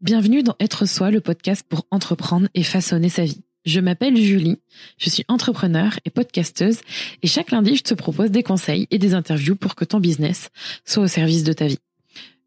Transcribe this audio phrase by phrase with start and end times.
[0.00, 3.42] Bienvenue dans Être Soi, le podcast pour entreprendre et façonner sa vie.
[3.66, 4.56] Je m'appelle Julie,
[4.96, 6.80] je suis entrepreneur et podcasteuse
[7.22, 10.48] et chaque lundi, je te propose des conseils et des interviews pour que ton business
[10.86, 11.78] soit au service de ta vie.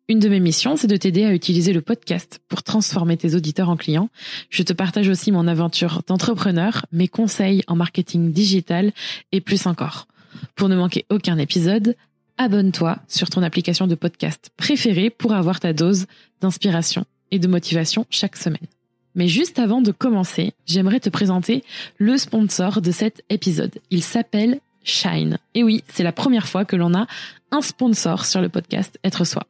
[0.09, 3.69] Une de mes missions, c'est de t'aider à utiliser le podcast pour transformer tes auditeurs
[3.69, 4.09] en clients.
[4.49, 8.91] Je te partage aussi mon aventure d'entrepreneur, mes conseils en marketing digital
[9.31, 10.07] et plus encore.
[10.55, 11.95] Pour ne manquer aucun épisode,
[12.39, 16.07] abonne-toi sur ton application de podcast préférée pour avoir ta dose
[16.41, 18.65] d'inspiration et de motivation chaque semaine.
[19.13, 21.63] Mais juste avant de commencer, j'aimerais te présenter
[21.99, 23.77] le sponsor de cet épisode.
[23.91, 25.37] Il s'appelle Shine.
[25.53, 27.05] Et oui, c'est la première fois que l'on a
[27.51, 29.45] un sponsor sur le podcast Être Soi.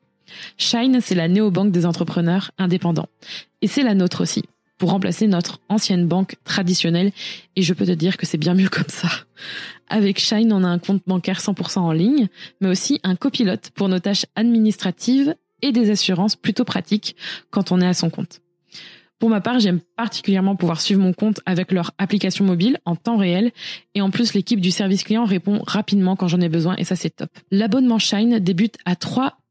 [0.58, 3.10] Shine, c'est la néobanque des entrepreneurs indépendants.
[3.62, 4.44] Et c'est la nôtre aussi,
[4.78, 7.12] pour remplacer notre ancienne banque traditionnelle.
[7.56, 9.10] Et je peux te dire que c'est bien mieux comme ça.
[9.90, 12.28] Avec Shine, on a un compte bancaire 100% en ligne,
[12.62, 17.16] mais aussi un copilote pour nos tâches administratives et des assurances plutôt pratiques
[17.52, 18.42] quand on est à son compte.
[19.20, 23.18] Pour ma part, j'aime particulièrement pouvoir suivre mon compte avec leur application mobile en temps
[23.18, 23.52] réel
[23.94, 26.96] et en plus l'équipe du service client répond rapidement quand j'en ai besoin et ça
[26.96, 27.30] c'est top.
[27.52, 28.96] L'abonnement Shine débute à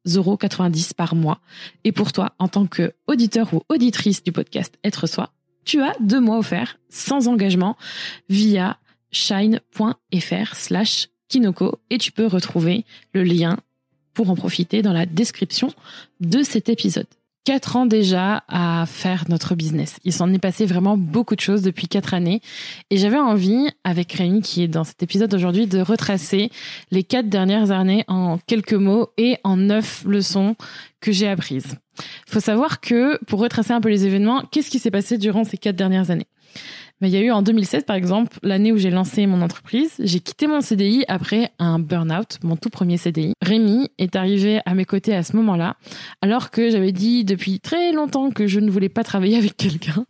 [0.09, 1.41] 3,90€ par mois
[1.84, 5.31] et pour toi, en tant que auditeur ou auditrice du podcast Être Soi,
[5.65, 7.77] tu as deux mois offerts sans engagement
[8.28, 8.78] via
[9.11, 13.59] shine.fr slash Kinoko et tu peux retrouver le lien
[14.15, 15.73] pour en profiter dans la description
[16.20, 17.06] de cet épisode.
[17.44, 19.97] Quatre ans déjà à faire notre business.
[20.05, 22.42] Il s'en est passé vraiment beaucoup de choses depuis quatre années.
[22.91, 26.50] Et j'avais envie, avec Rémi qui est dans cet épisode aujourd'hui, de retracer
[26.91, 30.56] les quatre dernières années en quelques mots et en neuf leçons
[31.00, 31.77] que j'ai apprises.
[32.27, 35.56] Faut savoir que, pour retracer un peu les événements, qu'est-ce qui s'est passé durant ces
[35.56, 36.27] quatre dernières années?
[37.01, 39.95] Mais il y a eu en 2016, par exemple, l'année où j'ai lancé mon entreprise,
[40.01, 43.33] j'ai quitté mon CDI après un burn-out, mon tout premier CDI.
[43.41, 45.77] Rémi est arrivé à mes côtés à ce moment-là,
[46.23, 50.05] alors que j'avais dit depuis très longtemps que je ne voulais pas travailler avec quelqu'un.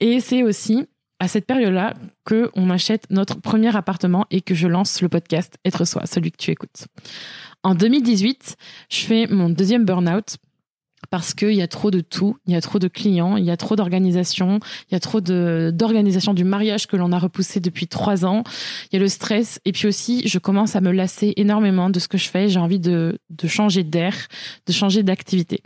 [0.00, 0.86] Et c'est aussi
[1.18, 1.94] à cette période-là
[2.24, 6.32] que on achète notre premier appartement et que je lance le podcast Être Soi, celui
[6.32, 6.86] que tu écoutes.
[7.62, 8.56] En 2018,
[8.90, 10.38] je fais mon deuxième burn-out
[11.10, 13.50] parce qu'il y a trop de tout, il y a trop de clients, il y
[13.50, 17.88] a trop d'organisation, il y a trop d'organisation du mariage que l'on a repoussé depuis
[17.88, 18.44] trois ans.
[18.90, 21.98] Il y a le stress et puis aussi je commence à me lasser énormément de
[21.98, 22.48] ce que je fais.
[22.48, 24.14] J'ai envie de de changer d'air,
[24.66, 25.62] de changer d'activité.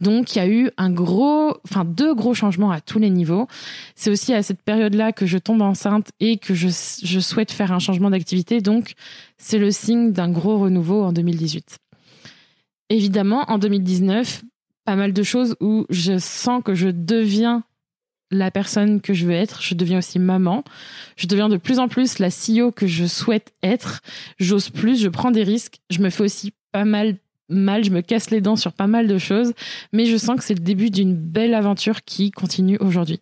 [0.00, 3.46] Donc il y a eu un gros, enfin deux gros changements à tous les niveaux.
[3.94, 6.68] C'est aussi à cette période-là que je tombe enceinte et que je
[7.02, 8.60] je souhaite faire un changement d'activité.
[8.60, 8.92] Donc
[9.38, 11.78] c'est le signe d'un gros renouveau en 2018.
[12.90, 14.42] Évidemment, en 2019,
[14.84, 17.64] pas mal de choses où je sens que je deviens
[18.30, 19.62] la personne que je veux être.
[19.62, 20.64] Je deviens aussi maman.
[21.16, 24.00] Je deviens de plus en plus la CEO que je souhaite être.
[24.38, 25.80] J'ose plus, je prends des risques.
[25.90, 27.16] Je me fais aussi pas mal
[27.48, 29.52] mal, je me casse les dents sur pas mal de choses,
[29.92, 33.20] mais je sens que c'est le début d'une belle aventure qui continue aujourd'hui.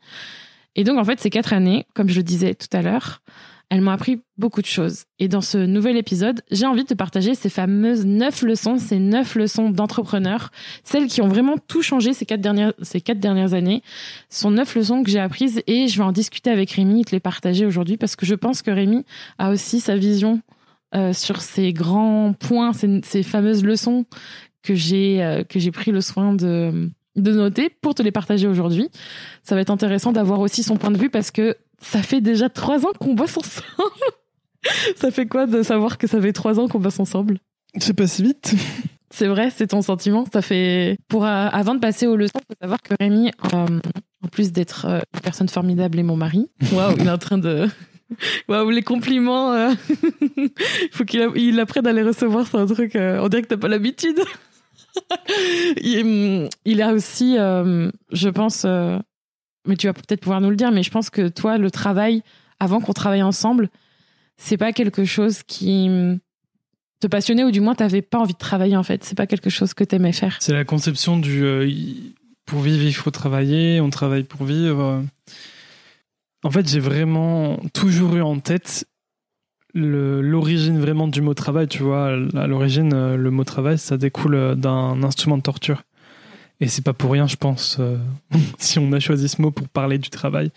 [0.77, 3.22] Et donc, en fait, ces quatre années, comme je le disais tout à l'heure,
[3.70, 5.04] elles m'ont appris beaucoup de choses.
[5.20, 8.98] Et dans ce nouvel épisode, j'ai envie de te partager ces fameuses neuf leçons, ces
[8.98, 10.50] neuf leçons d'entrepreneurs,
[10.82, 13.82] celles qui ont vraiment tout changé ces quatre dernières, ces quatre dernières années.
[14.28, 17.04] Ce sont neuf leçons que j'ai apprises et je vais en discuter avec Rémi et
[17.04, 19.04] te les partager aujourd'hui parce que je pense que Rémi
[19.38, 20.41] a aussi sa vision
[20.97, 24.04] euh, sur ces grands points, ces, ces fameuses leçons
[24.64, 28.48] que j'ai euh, que j'ai pris le soin de de noter pour te les partager
[28.48, 28.88] aujourd'hui.
[29.44, 32.48] Ça va être intéressant d'avoir aussi son point de vue parce que ça fait déjà
[32.48, 33.66] trois ans qu'on bosse ensemble.
[34.96, 37.38] ça fait quoi de savoir que ça fait trois ans qu'on bosse ensemble?
[37.78, 38.54] C'est pas si vite.
[39.12, 40.24] C'est vrai, c'est ton sentiment.
[40.32, 43.80] Ça fait pour euh, avant de passer aux leçons, faut savoir que Rémi, euh,
[44.22, 47.38] en plus d'être euh, une personne formidable et mon mari, waouh, il est en train
[47.38, 47.66] de
[48.48, 49.52] Waouh, les compliments.
[49.52, 49.72] euh,
[50.92, 52.94] faut qu'il a- il apprenne à les recevoir, c'est un truc.
[52.94, 54.20] euh, on dirait que t'as pas l'habitude.
[55.82, 58.64] il, il a aussi, euh, je pense,
[59.66, 62.22] mais tu vas peut-être pouvoir nous le dire, mais je pense que toi, le travail,
[62.59, 63.69] avant qu'on travaille ensemble,
[64.37, 66.18] c'est pas quelque chose qui hum,
[67.01, 69.04] te passionnait ou du moins t'avais pas envie de travailler en fait.
[69.04, 70.36] C'est pas quelque chose que t'aimais faire.
[70.41, 71.71] C'est la conception du euh,
[72.47, 75.04] pour vivre, il faut travailler, on travaille pour vivre.
[76.42, 78.86] En fait, j'ai vraiment toujours eu en tête
[79.74, 81.68] l'origine vraiment du mot travail.
[81.68, 85.83] Tu vois, à l'origine, euh, le mot travail, ça découle euh, d'un instrument de torture.
[86.60, 87.97] Et c'est pas pour rien, je pense, euh,
[88.59, 90.51] si on a choisi ce mot pour parler du travail.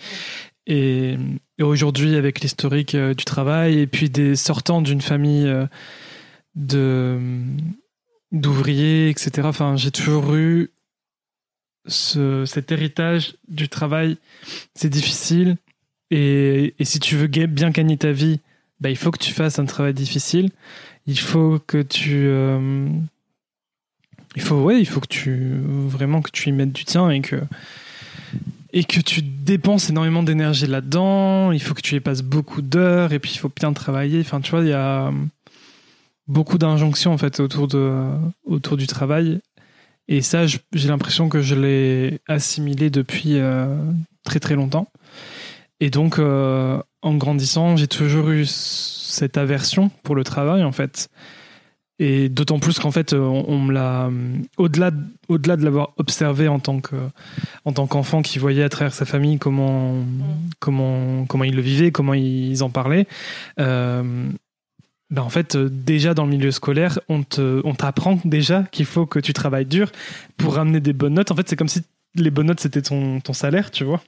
[0.68, 1.18] Et,
[1.62, 5.48] aujourd'hui, avec l'historique euh, du travail, et puis des sortants d'une famille
[6.56, 7.30] euh,
[8.32, 9.50] d'ouvriers, etc.
[9.76, 10.72] J'ai toujours eu
[11.88, 14.18] ce, cet héritage du travail.
[14.76, 15.58] C'est difficile.
[16.12, 18.40] Et, et si tu veux bien gagner ta vie
[18.84, 20.50] bah, il faut que tu fasses un travail difficile.
[21.08, 22.28] Il faut que tu.
[24.36, 25.54] Il faut, ouais, il faut que tu.
[25.88, 27.38] Vraiment que tu y mettes du tien et que.
[28.76, 31.52] Et que tu dépenses énormément d'énergie là-dedans.
[31.52, 34.20] Il faut que tu y passes beaucoup d'heures et puis il faut bien travailler.
[34.22, 35.12] Enfin, tu vois, il y a
[36.28, 38.08] beaucoup d'injonctions en fait autour, de,
[38.46, 39.42] autour du travail.
[40.08, 43.76] Et ça, j'ai l'impression que je l'ai assimilé depuis euh,
[44.24, 44.88] très très longtemps.
[45.80, 51.10] Et donc, euh, en grandissant, j'ai toujours eu cette aversion pour le travail, en fait.
[52.00, 54.10] Et d'autant plus qu'en fait, on, on me l'a.
[54.57, 56.95] Au-delà de- au-delà de l'avoir observé en tant que
[57.66, 59.98] en tant qu'enfant qui voyait à travers sa famille comment
[60.60, 63.06] comment comment ils le vivaient, comment ils en parlaient.
[63.60, 64.28] euh,
[65.12, 68.86] ben en fait, euh, déjà dans le milieu scolaire, on te on t'apprend déjà qu'il
[68.86, 69.92] faut que tu travailles dur
[70.38, 71.30] pour ramener des bonnes notes.
[71.30, 71.84] En fait, c'est comme si
[72.16, 74.01] les bonnes notes c'était ton, ton salaire, tu vois.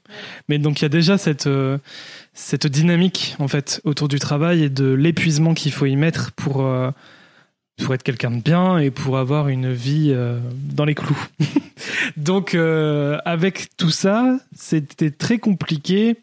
[0.49, 1.77] Mais donc il y a déjà cette euh,
[2.33, 6.61] cette dynamique en fait autour du travail et de l'épuisement qu'il faut y mettre pour
[6.65, 6.89] euh,
[7.83, 10.39] pour être quelqu'un de bien et pour avoir une vie euh,
[10.73, 11.17] dans les clous.
[12.17, 16.17] donc euh, avec tout ça, c'était très compliqué.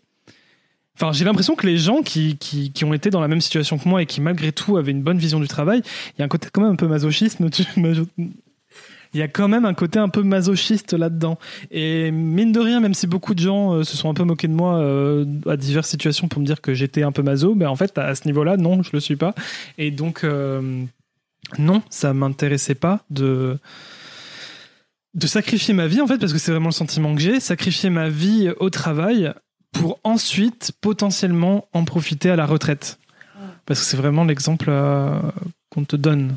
[0.97, 3.89] Enfin, j'ai l'impression que les gens qui, qui, ont été dans la même situation que
[3.89, 6.29] moi et qui malgré tout avaient une bonne vision du travail, il y a un
[6.29, 7.39] côté quand même un peu masochiste.
[7.51, 11.39] tu- maso- Il y a quand même un côté un peu masochiste là-dedans.
[11.71, 14.49] Et mine de rien, même si beaucoup de gens euh, se sont un peu moqués
[14.49, 14.83] de moi
[15.47, 18.15] à diverses situations pour me dire que j'étais un peu maso, ben en fait, à
[18.15, 19.35] ce niveau-là, non, je le suis pas.
[19.79, 20.25] Et donc,
[21.59, 23.59] non, ça m'intéressait pas de
[25.15, 27.91] de sacrifier ma vie en fait parce que c'est vraiment le sentiment que j'ai sacrifier
[27.91, 29.33] ma vie au travail
[29.71, 32.99] pour ensuite potentiellement en profiter à la retraite
[33.67, 35.21] parce que c'est vraiment l'exemple euh,
[35.69, 36.37] qu'on te donne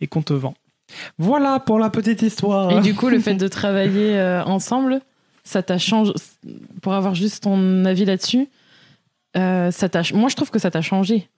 [0.00, 0.54] et qu'on te vend
[1.18, 5.00] voilà pour la petite histoire Et du coup, le fait de travailler euh, ensemble,
[5.44, 6.12] ça t'a changé.
[6.82, 8.48] Pour avoir juste ton avis là-dessus,
[9.36, 10.02] euh, ça t'a.
[10.14, 11.28] Moi, je trouve que ça t'a changé.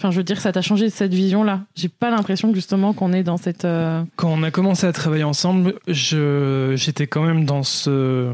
[0.00, 1.60] Enfin, je veux dire, ça t'a changé cette vision-là.
[1.76, 3.66] J'ai pas l'impression justement qu'on est dans cette.
[3.66, 8.32] euh, quand on a commencé à travailler ensemble, je j'étais quand même dans ce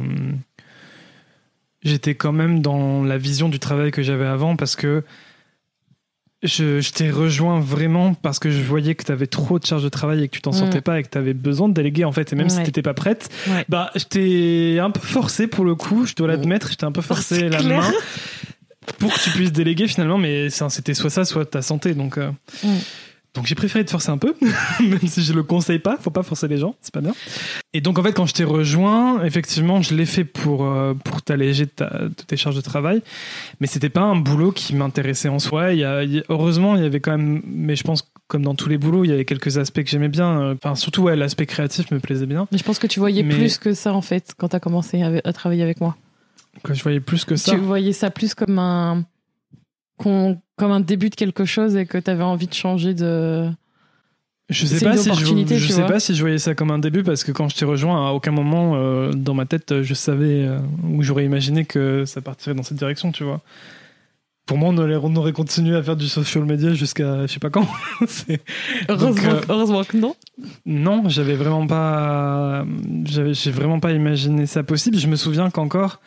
[1.82, 5.04] j'étais quand même dans la vision du travail que j'avais avant parce que
[6.42, 9.82] je, je t'ai rejoint vraiment parce que je voyais que tu avais trop de charges
[9.84, 10.54] de travail et que tu t'en Mm.
[10.54, 12.62] sortais pas et que tu avais besoin de déléguer en fait et même si Ouais.
[12.64, 13.64] tu n'étais pas prête Ouais.
[13.68, 16.92] bah je t'ai un peu forcé pour le coup je dois l'admettre je t'ai un
[16.92, 17.80] peu forcé c'est la clair.
[17.80, 17.90] main
[18.98, 22.30] pour que tu puisses déléguer finalement mais c'était soit ça soit ta santé donc euh,
[22.64, 22.68] Mm.
[23.34, 24.34] donc j'ai préféré te forcer un peu,
[24.80, 27.14] même si je le conseille pas, faut pas forcer les gens, c'est pas bien.
[27.74, 31.20] Et donc en fait quand je t'ai rejoint, effectivement je l'ai fait pour euh, pour
[31.22, 33.02] t'alléger de, ta- de tes charges de travail,
[33.60, 35.72] mais c'était pas un boulot qui m'intéressait en soi.
[35.74, 38.54] Il y a, il heureusement il y avait quand même, mais je pense comme dans
[38.54, 40.40] tous les boulots, il y avait quelques aspects que j'aimais bien.
[40.40, 42.48] euh, Enfin surtout ouais l'aspect créatif me plaisait bien.
[42.52, 45.02] Mais je pense que tu voyais Mais- plus que ça en fait quand t'as commencé
[45.02, 45.94] à, à travailler avec moi.
[46.62, 47.52] Que je voyais plus que ça.
[47.52, 49.04] Tu voyais ça plus comme un
[49.98, 53.50] comme un début de quelque chose et que t'avais envie de changer de.
[54.48, 56.78] Je sais pas si je, je tu sais pas si je voyais ça comme un
[56.78, 59.94] début parce que quand je t'ai rejoint, à aucun moment euh, dans ma tête je
[59.94, 63.40] savais euh, ou j'aurais imaginé que ça partirait dans cette direction, tu vois.
[64.46, 67.40] Pour moi, on aurait, on aurait continué à faire du social media jusqu'à je sais
[67.40, 67.66] pas quand.
[68.88, 70.14] Euh, heureusement que non.
[70.64, 72.64] non, j'avais vraiment pas,
[73.04, 74.98] j'ai vraiment pas imaginé ça possible.
[74.98, 76.00] Je me souviens qu'encore,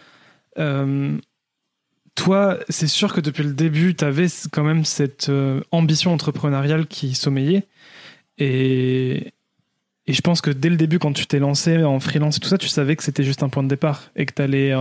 [2.16, 6.86] toi, c'est sûr que depuis le début, tu avais quand même cette euh, ambition entrepreneuriale
[6.88, 7.66] qui sommeillait.
[8.38, 9.34] Et,
[10.08, 12.50] et je pense que dès le début, quand tu t'es lancé en freelance et tout
[12.50, 14.74] ça, tu savais que c'était juste un point de départ et que tu allais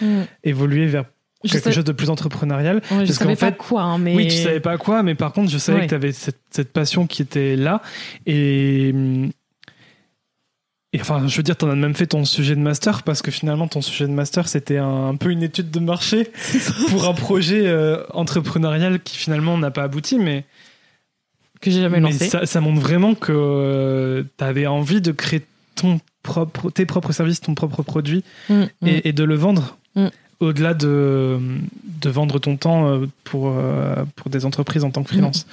[0.00, 0.22] Mm.
[0.44, 1.04] évoluer vers
[1.44, 2.76] Je, quelque sais- chose de plus entrepreneurial.
[2.76, 4.14] ouais, je parce savais pas fait- quoi, hein, mais.
[4.16, 5.84] Oui, tu savais pas quoi, mais par contre, je savais Ouais.
[5.84, 7.82] que tu avais cette, cette passion qui était là.
[8.26, 8.92] Et,
[10.92, 13.22] et enfin, je veux dire, tu en as même fait ton sujet de master parce
[13.22, 16.32] que finalement, ton sujet de master, c'était un, un peu une étude de marché
[16.88, 20.44] pour un projet euh, entrepreneurial qui finalement n'a pas abouti, mais,
[21.60, 22.28] que j'ai jamais mais lancé.
[22.28, 25.42] ça, ça montre vraiment que tu avais envie de créer
[25.76, 28.86] ton propre, tes propres services, ton propre produit Mm, mm.
[28.86, 29.76] et, et de le vendre.
[29.94, 30.08] Mm.
[30.40, 31.38] Au-delà de,
[31.84, 35.46] de vendre ton temps euh, pour, euh, pour des entreprises en tant que freelance.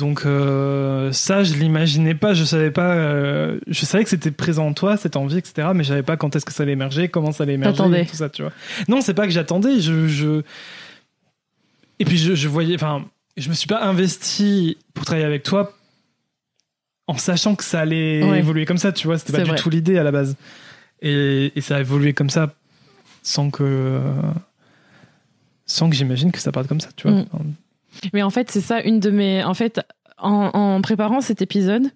[0.00, 4.66] Donc euh, ça, je l'imaginais pas, je savais pas, euh, je savais que c'était présent
[4.66, 5.68] en toi, cette envie, etc.
[5.74, 8.16] Mais je savais pas quand est-ce que ça allait émerger, comment ça allait émerger, tout
[8.16, 8.52] ça, tu vois.
[8.88, 10.42] Non, c'est pas que j'attendais, je, je...
[11.98, 13.04] et puis je, je voyais, enfin,
[13.36, 15.72] je me suis pas investi pour travailler avec toi
[17.06, 18.38] en sachant que ça allait Ouais.
[18.38, 19.18] évoluer comme ça, tu vois.
[19.18, 20.34] C'était pas du tout l'idée à la base.
[21.02, 22.54] Et, et ça a évolué comme ça
[23.22, 24.00] sans que
[25.66, 27.20] sans que j'imagine que ça parte comme ça, tu vois.
[27.22, 27.26] Mm.
[28.12, 29.44] Mais en fait, c'est ça, une de mes.
[29.44, 29.80] En fait,
[30.18, 31.90] en, préparant cet épisode,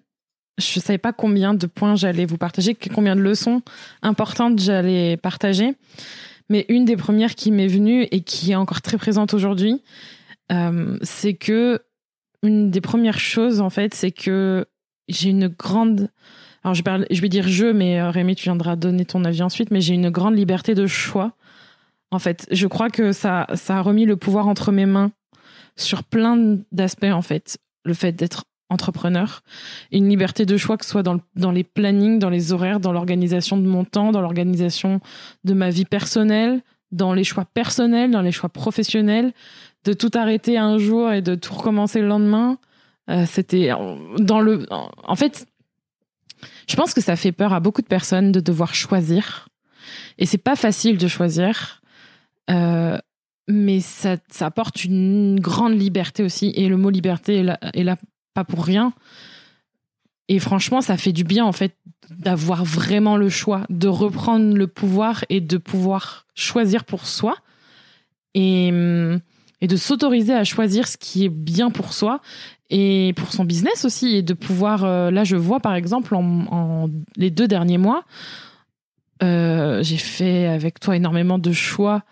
[0.59, 3.63] je savais pas combien de points j'allais vous partager, combien de leçons
[4.03, 5.75] importantes j'allais partager.
[6.51, 9.83] Mais une des premières qui m'est venue et qui est encore très présente aujourd'hui,
[10.53, 11.81] euh, c'est que
[12.43, 14.67] une des premières choses, en fait, c'est que
[15.09, 16.11] j'ai une grande.
[16.63, 19.43] Alors, je, parle, je vais dire je, mais euh, Rémi, tu viendras donner ton avis
[19.43, 21.33] ensuite, mais j'ai une grande liberté de choix.
[22.11, 25.11] En fait, je crois que ça, ça a remis le pouvoir entre mes mains
[25.77, 27.59] sur plein d'aspects, en fait.
[27.85, 29.43] Le fait d'être entrepreneur,
[29.93, 32.93] une liberté de choix que ce soit dans, dans les plannings, dans les horaires, dans
[32.93, 35.01] l'organisation de mon temps, dans l'organisation
[35.45, 39.33] de ma vie personnelle, dans les choix personnels, dans les choix professionnels,
[39.85, 42.59] de tout arrêter un jour et de tout recommencer le lendemain.
[43.11, 43.71] Euh, c'était
[44.19, 44.67] dans le.
[44.71, 45.47] En fait,
[46.69, 49.49] je pense que ça fait peur à beaucoup de personnes de devoir choisir,
[50.19, 51.83] et c'est pas facile de choisir.
[52.51, 52.99] Euh,
[53.49, 57.97] mais ça, ça, apporte une grande liberté aussi, et le mot liberté est là, là
[58.35, 58.93] pas pour rien.
[60.29, 61.77] Et franchement, ça fait du bien en fait
[62.11, 67.37] d'avoir vraiment le choix, de reprendre le pouvoir et de pouvoir choisir pour soi
[68.35, 68.69] et,
[69.61, 72.21] et de s'autoriser à choisir ce qui est bien pour soi
[72.71, 74.85] et pour son business aussi et de pouvoir.
[74.85, 78.05] Euh, là, je vois par exemple en, les deux derniers mois,
[79.23, 82.03] euh, j'ai fait avec toi énormément de choix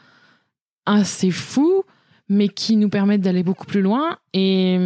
[0.86, 1.84] assez fous
[2.28, 4.16] mais qui nous permettent d'aller beaucoup plus loin.
[4.32, 4.78] Et,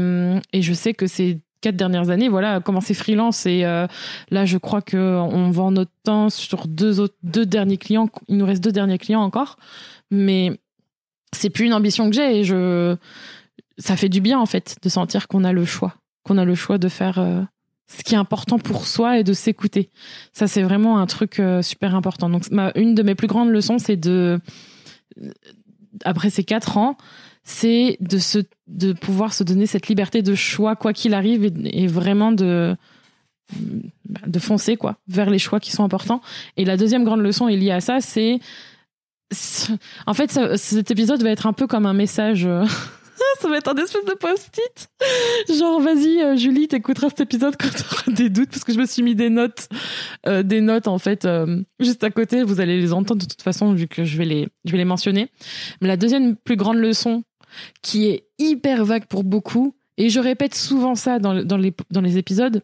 [0.53, 3.87] et je sais que ces quatre dernières années, voilà, commencer freelance et euh,
[4.31, 8.09] là, je crois que on vend notre temps sur deux autres, deux derniers clients.
[8.29, 9.57] Il nous reste deux derniers clients encore,
[10.11, 10.59] mais
[11.33, 12.97] c'est plus une ambition que j'ai et je,
[13.79, 16.55] ça fait du bien en fait de sentir qu'on a le choix, qu'on a le
[16.55, 17.19] choix de faire.
[17.19, 17.43] Euh,
[17.89, 19.91] ce qui est important pour soi et de s'écouter.
[20.33, 22.29] Ça, c'est vraiment un truc euh, super important.
[22.29, 22.43] Donc,
[22.75, 24.41] une de mes plus grandes leçons, c'est de,
[26.05, 26.97] après ces quatre ans,
[27.45, 31.87] c'est de se de pouvoir se donner cette liberté de choix quoi qu'il arrive et,
[31.87, 32.77] vraiment de
[34.09, 36.21] bah, de foncer quoi vers les choix qui sont importants.
[36.57, 38.41] Et la deuxième grande leçon est liée à ça c'est
[40.07, 42.65] en fait cet épisode va être un peu comme un message euh,
[43.41, 44.89] ça va être un espèce de post-it.
[45.49, 48.87] Genre, vas-y, euh, Julie, t'écouteras cet épisode quand t'auras des doutes, parce que je me
[48.87, 49.69] suis mis des notes,
[50.27, 52.43] euh, des notes, en fait, euh, juste à côté.
[52.43, 54.85] Vous allez les entendre de toute façon, vu que je vais les, je vais les
[54.85, 55.31] mentionner.
[55.81, 57.25] Mais la deuxième plus grande leçon,
[57.83, 62.19] qui est hyper vague pour beaucoup, et je répète souvent ça dans, les, dans les
[62.19, 62.63] épisodes,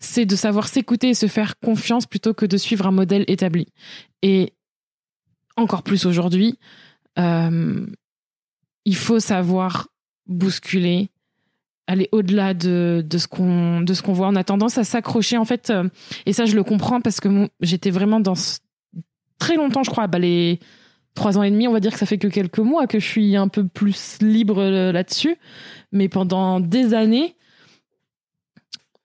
[0.00, 3.68] c'est de savoir s'écouter et se faire confiance plutôt que de suivre un modèle établi.
[4.22, 4.52] Et
[5.56, 6.58] encore plus aujourd'hui,
[8.86, 9.88] il faut savoir
[10.26, 11.10] bousculer,
[11.86, 14.28] aller au-delà de, de ce qu'on de ce qu'on voit.
[14.28, 15.88] On a tendance à s'accrocher en fait, euh,
[16.24, 18.34] et ça je le comprends parce que j'étais vraiment dans
[19.38, 20.60] très longtemps, je crois, bah, les
[21.14, 23.06] trois ans et demi, on va dire que ça fait que quelques mois que je
[23.06, 25.36] suis un peu plus libre euh, là-dessus,
[25.92, 27.36] mais pendant des années,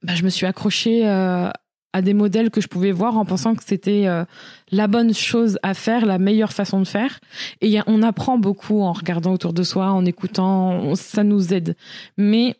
[0.03, 1.50] bah, je me suis accrochée euh,
[1.93, 4.24] à des modèles que je pouvais voir en pensant que c'était euh,
[4.71, 7.19] la bonne chose à faire, la meilleure façon de faire.
[7.62, 11.75] Et on apprend beaucoup en regardant autour de soi, en écoutant, ça nous aide.
[12.17, 12.55] Mais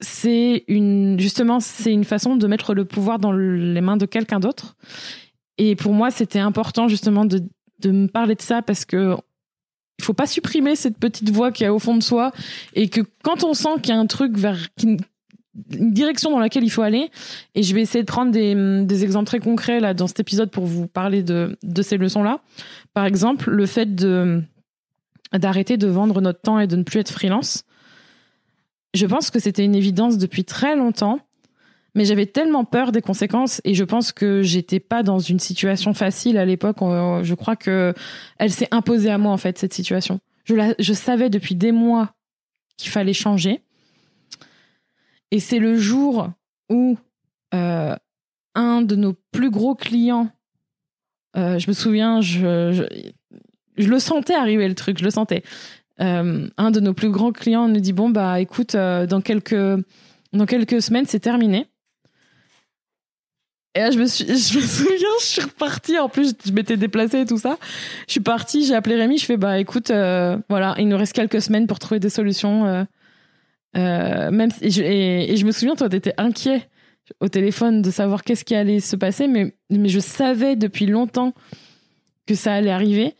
[0.00, 4.40] c'est une, justement, c'est une façon de mettre le pouvoir dans les mains de quelqu'un
[4.40, 4.76] d'autre.
[5.58, 7.42] Et pour moi, c'était important justement de,
[7.80, 9.16] de me parler de ça parce que
[9.98, 12.32] il faut pas supprimer cette petite voix qui est au fond de soi
[12.72, 14.96] et que quand on sent qu'il y a un truc vers qui,
[15.72, 17.10] une direction dans laquelle il faut aller.
[17.54, 20.64] Et je vais essayer de prendre des, exemples très concrets là dans cet épisode pour
[20.64, 22.40] vous parler de, de ces leçons-là.
[22.94, 24.42] Par exemple, le fait de
[25.32, 27.62] d'arrêter de vendre notre temps et de ne plus être freelance.
[28.94, 31.20] Je pense que c'était une évidence depuis très longtemps,
[31.94, 35.94] mais j'avais tellement peur des conséquences et je pense que j'étais pas dans une situation
[35.94, 36.78] facile à l'époque.
[36.80, 37.94] Je crois que
[38.38, 40.18] elle s'est imposée à moi en fait cette situation.
[40.44, 42.12] Je, la, je savais depuis des mois
[42.76, 43.62] qu'il fallait changer
[45.30, 46.30] et c'est le jour
[46.68, 46.98] où
[47.54, 47.94] euh,
[48.54, 50.28] un de nos plus gros clients,
[51.36, 52.86] euh, je me souviens, je,
[53.76, 55.42] le sentais arriver le truc, je le sentais.
[56.00, 59.84] Euh, un de nos plus grands clients nous dit bon bah écoute, dans quelques
[60.32, 61.66] dans quelques semaines c'est terminé.
[63.76, 65.96] Et là, je me, suis, je me souviens, je suis repartie.
[65.96, 67.56] En plus, je m'étais déplacée et tout ça.
[68.08, 69.16] Je suis partie, j'ai appelé Rémi.
[69.16, 72.84] Je fais, bah, écoute, voilà, il nous reste quelques semaines pour trouver des solutions.
[73.74, 76.68] Même et je, me souviens, toi, t'étais inquiet
[77.20, 81.34] au téléphone de savoir qu'est-ce qui allait se passer, mais, mais je savais depuis longtemps
[82.26, 83.16] que ça allait arriver.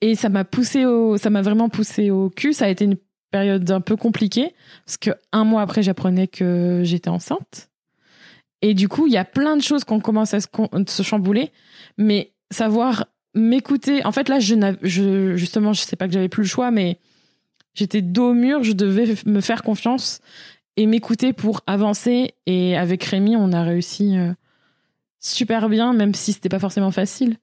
[0.00, 2.52] Et ça m'a poussé au, ça m'a vraiment poussé au cul.
[2.52, 2.96] Ça a été une
[3.30, 4.54] période un peu compliquée
[4.86, 7.70] parce que un mois après, j'apprenais que j'étais enceinte.
[8.62, 10.46] Et du coup, il y a plein de choses qu'on commence à se,
[10.86, 11.52] se, chambouler,
[11.98, 14.04] mais savoir m'écouter.
[14.06, 16.98] En fait, là, je, je justement, je sais pas que j'avais plus le choix, mais
[17.74, 20.20] J'étais dos au mur, je devais me faire confiance
[20.76, 22.34] et m'écouter pour avancer.
[22.46, 24.32] Et avec Rémi, on a réussi euh,
[25.20, 27.36] super bien, même si c'était pas forcément facile.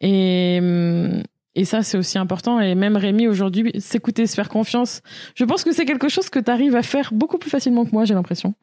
[0.00, 1.22] Et, hum,
[1.54, 2.60] Et ça, c'est aussi important.
[2.60, 5.02] Et même Rémi, aujourd'hui, s'écouter, se faire confiance,
[5.34, 7.90] je pense que c'est quelque chose que tu arrives à faire beaucoup plus facilement que
[7.92, 8.54] moi, j'ai l'impression.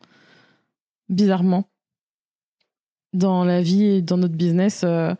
[1.10, 1.66] Bizarrement.
[3.16, 5.16] Dans la vie et dans notre business, euh,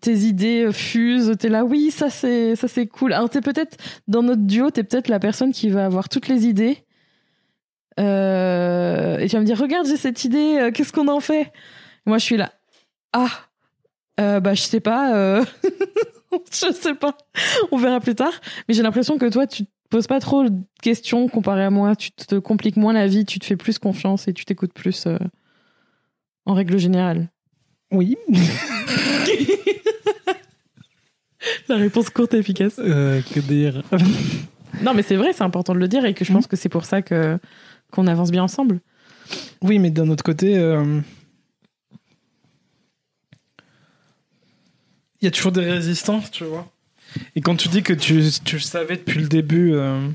[0.00, 3.12] tes idées fusent, t'es là, oui, ça c'est, ça c'est cool.
[3.12, 3.76] Alors t'es peut-être,
[4.06, 6.78] dans notre duo, t'es peut-être la personne qui va avoir toutes les idées.
[7.98, 11.52] Euh, et tu vas me dire, regarde, j'ai cette idée, euh, qu'est-ce qu'on en fait?
[12.06, 12.52] Moi, je suis là,
[13.12, 13.28] ah,
[14.16, 15.42] bah je sais pas.
[16.52, 17.16] je sais pas.
[17.72, 18.32] On verra plus tard.
[18.68, 21.96] Mais j'ai l'impression que toi, tu te poses pas trop de questions comparé à moi.
[21.96, 25.08] Tu te compliques moins la vie, tu te fais plus confiance et tu t'écoutes plus
[26.46, 27.28] en règle générale.
[27.90, 28.16] Oui.
[31.68, 32.76] la réponse courte et efficace.
[32.78, 33.82] Euh, que dire
[34.82, 36.68] Non, mais c'est vrai, c'est important de le dire et que je pense que c'est
[36.68, 37.38] pour ça que
[37.90, 38.80] qu'on avance bien ensemble.
[39.62, 40.56] Oui, mais d'un autre côté.
[40.58, 41.00] Euh,
[45.20, 46.70] il y a toujours des résistances, tu vois.
[47.34, 49.72] Et quand tu dis que tu, tu le savais depuis le début.
[49.74, 50.08] euh,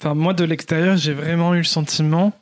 [0.00, 2.32] Enfin, moi, de l'extérieur, j'ai vraiment eu le sentiment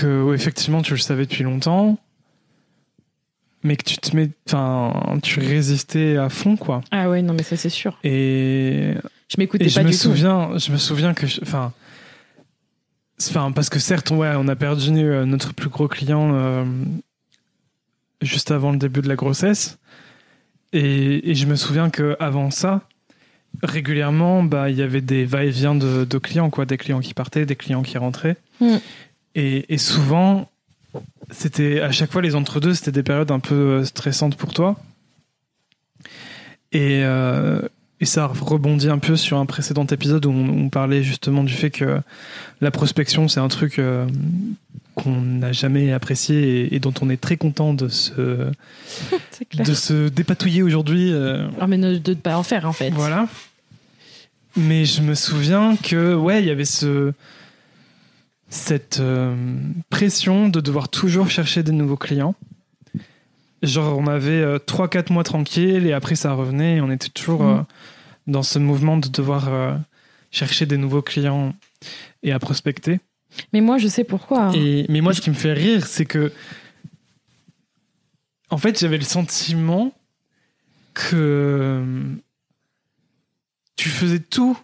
[0.00, 1.98] que, effectivement, tu le savais depuis longtemps,
[3.62, 4.30] mais que tu te mets.
[4.48, 6.82] Enfin, tu résistais à fond, quoi.
[6.90, 7.98] Ah ouais, non, mais ça c'est sûr.
[8.04, 8.94] Et
[9.28, 10.02] Je m'écoutais et je pas me du tout.
[10.02, 11.72] souviens, je me souviens que, enfin,
[13.20, 16.64] enfin, parce que certes, ouais, on a perdu euh, notre plus gros client euh,
[18.22, 19.78] juste avant le début de la grossesse,
[20.72, 22.82] et, et je me souviens que avant ça,
[23.62, 27.46] régulièrement, bah, il y avait des va-et-vient de, de clients, quoi, des clients qui partaient,
[27.46, 28.76] des clients qui rentraient, Mm.
[29.36, 30.50] Et, et souvent,
[31.30, 34.76] c'était à chaque fois les entre-deux, c'était des périodes un peu euh, stressantes pour toi.
[36.72, 37.60] Et, euh,
[38.00, 41.52] et ça rebondit un peu sur un précédent épisode où on, on parlait justement du
[41.52, 42.00] fait que
[42.60, 44.06] la prospection, c'est un truc euh,
[44.94, 48.50] qu'on n'a jamais apprécié et, et dont on est très content de se,
[49.54, 51.12] de se dépatouiller aujourd'hui.
[51.60, 52.90] Ah, mais ne- de ne pas en faire en fait.
[52.90, 53.28] voilà.
[54.56, 57.12] Mais je me souviens que, ouais, il y avait ce,
[58.56, 59.34] cette euh,
[59.90, 62.34] pression de devoir toujours chercher des nouveaux clients.
[63.62, 67.58] Genre, on avait 3-4 mois tranquilles et après ça revenait et on était toujours Mhm.
[67.58, 67.62] euh,
[68.26, 69.74] dans ce mouvement de devoir euh,
[70.30, 71.54] chercher des nouveaux clients
[72.22, 73.00] et à prospecter.
[73.52, 74.50] Mais moi, je sais pourquoi.
[74.54, 76.32] Et, mais moi, ce qui me fait rire, c'est que.
[78.50, 79.92] En fait, j'avais le sentiment
[80.94, 81.82] que.
[83.76, 84.58] Tu faisais tout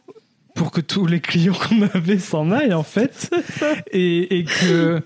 [0.55, 3.31] pour que tous les clients qu'on avait s'en aillent, en fait.
[3.93, 5.03] Et, et que.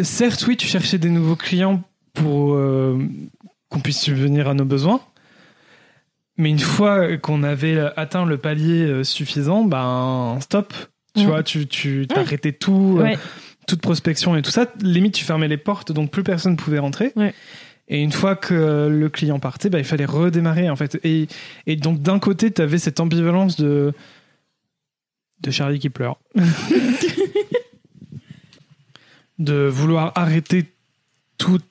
[0.00, 1.82] Certes, oui, tu cherchais des nouveaux clients
[2.14, 2.98] pour euh,
[3.68, 5.00] qu'on puisse subvenir à nos besoins.
[6.36, 10.72] Mais une fois qu'on avait atteint le palier euh, suffisant, ben stop.
[11.16, 11.26] Tu Ouais.
[11.26, 13.16] vois, tu, tu t'arrêtais tout, euh,
[13.66, 14.66] toute prospection et tout ça.
[14.82, 17.12] Limite, tu fermais les portes, donc plus personne pouvait rentrer.
[17.16, 17.34] Ouais.
[17.88, 21.00] Et une fois que le client partait, ben, il fallait redémarrer en fait.
[21.02, 21.26] Et,
[21.66, 23.94] et donc d'un côté, tu avais cette ambivalence de
[25.40, 26.18] de Charlie qui pleure,
[29.38, 30.66] de vouloir arrêter
[31.36, 31.64] toute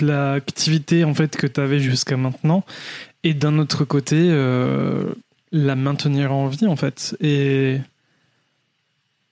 [0.00, 2.64] l'activité en fait que tu avais jusqu'à maintenant,
[3.26, 5.04] et d'un autre côté, euh,
[5.50, 7.16] la maintenir en vie en fait.
[7.20, 7.80] Et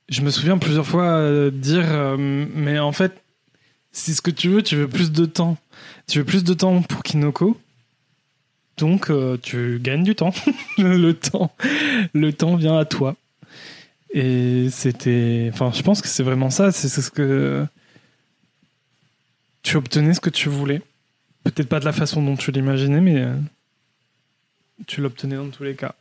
[0.09, 3.23] je me souviens plusieurs fois euh, dire, euh, mais en fait,
[3.93, 5.57] si ce que tu veux, tu veux plus de temps.
[6.09, 7.57] Tu veux plus de temps pour Kinoko.
[8.79, 9.13] Donc,
[9.43, 10.33] tu gagnes du temps.
[10.79, 11.55] le temps.
[12.13, 13.15] Le temps vient à toi.
[14.15, 15.51] Et c'était.
[15.53, 16.71] Enfin, je pense que c'est vraiment ça.
[16.71, 17.67] C'est ce que.
[19.63, 20.81] Tu obtenais ce que tu voulais.
[21.43, 23.21] Peut-être pas de la façon dont tu l'imaginais, mais.
[23.21, 23.35] euh,
[24.87, 25.97] tu l'obtenais dans tous les cas.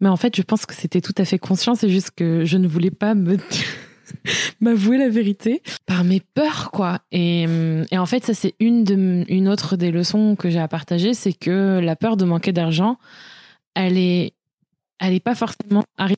[0.00, 1.76] Mais en fait, je pense que c'était tout à fait conscient.
[1.76, 3.14] C'est juste que je ne voulais pas
[4.60, 7.00] m'avouer la vérité par mes peurs, quoi.
[7.12, 10.58] Et, hum, et en fait, ça c'est une de une autre des leçons que j'ai
[10.58, 12.98] à partager, c'est que la peur de manquer d'argent,
[13.74, 14.32] elle est
[14.98, 16.16] elle est pas forcément arrivée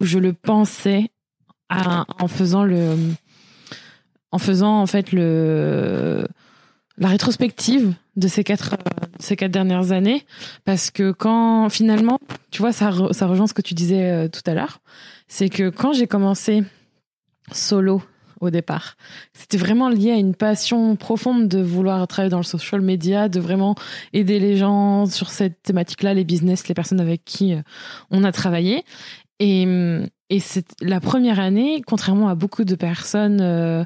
[0.00, 1.10] où je le pensais
[1.68, 2.96] en faisant le
[4.32, 6.26] en faisant en fait le
[6.98, 10.24] la rétrospective de ces quatre euh, ces quatre dernières années.
[10.64, 12.18] Parce que quand finalement
[12.50, 14.80] tu vois ça ça rejoint ce que tu disais euh, tout à l'heure.
[15.28, 16.64] C'est que quand j'ai commencé
[17.52, 18.02] solo
[18.40, 18.96] au départ
[19.34, 23.40] c'était vraiment lié à une passion profonde de vouloir travailler dans le social media de
[23.40, 23.74] vraiment
[24.12, 27.62] aider les gens sur cette thématique là les business les personnes avec qui euh,
[28.10, 28.84] on a travaillé
[29.38, 29.66] et
[30.30, 33.84] et c'est la première année, contrairement à beaucoup de personnes, euh,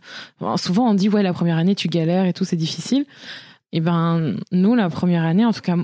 [0.56, 3.06] souvent on dit ouais la première année tu galères et tout c'est difficile.
[3.72, 5.76] Et ben nous la première année, en tout cas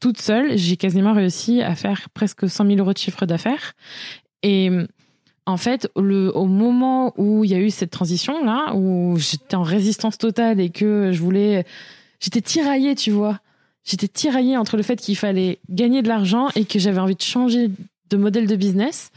[0.00, 3.72] toute seule, j'ai quasiment réussi à faire presque 100 000 euros de chiffre d'affaires.
[4.42, 4.70] Et
[5.46, 9.56] en fait, le, au moment où il y a eu cette transition là, où j'étais
[9.56, 11.64] en résistance totale et que je voulais,
[12.20, 13.40] j'étais tiraillée, tu vois.
[13.84, 17.22] J'étais tiraillée entre le fait qu'il fallait gagner de l'argent et que j'avais envie de
[17.22, 17.70] changer
[18.10, 19.10] de modèle de business.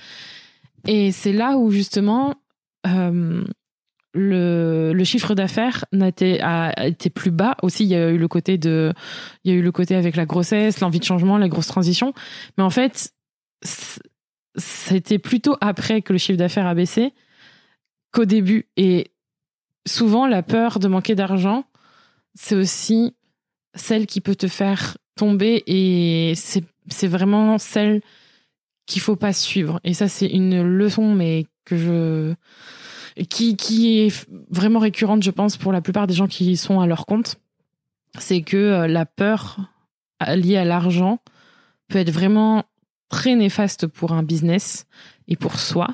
[0.87, 2.33] Et c'est là où justement
[2.87, 3.43] euh,
[4.13, 7.57] le, le, chiffre d'affaires a été, a été plus bas.
[7.61, 8.93] Aussi, il y a eu le côté de,
[9.43, 12.13] il y a eu le côté avec la grossesse, l'envie de changement, la grosse transition.
[12.57, 13.11] Mais en fait,
[14.57, 17.13] c'était plutôt après que le chiffre d'affaires a baissé
[18.11, 18.67] qu'au début.
[18.77, 19.11] Et
[19.87, 21.65] souvent, la peur de manquer d'argent,
[22.33, 23.15] c'est aussi
[23.73, 28.01] celle qui peut te faire tomber et c'est vraiment celle
[28.85, 29.79] qu'il faut pas suivre.
[29.83, 32.33] Et ça, c'est une leçon, mais que je
[33.29, 36.87] qui, qui est vraiment récurrente, je pense, pour la plupart des gens qui sont à
[36.87, 37.37] leur compte.
[38.19, 39.59] C'est que euh, la peur
[40.35, 41.19] liée à l'argent
[41.87, 42.65] peut être vraiment
[43.09, 44.85] très néfaste pour un business
[45.27, 45.87] et pour soi.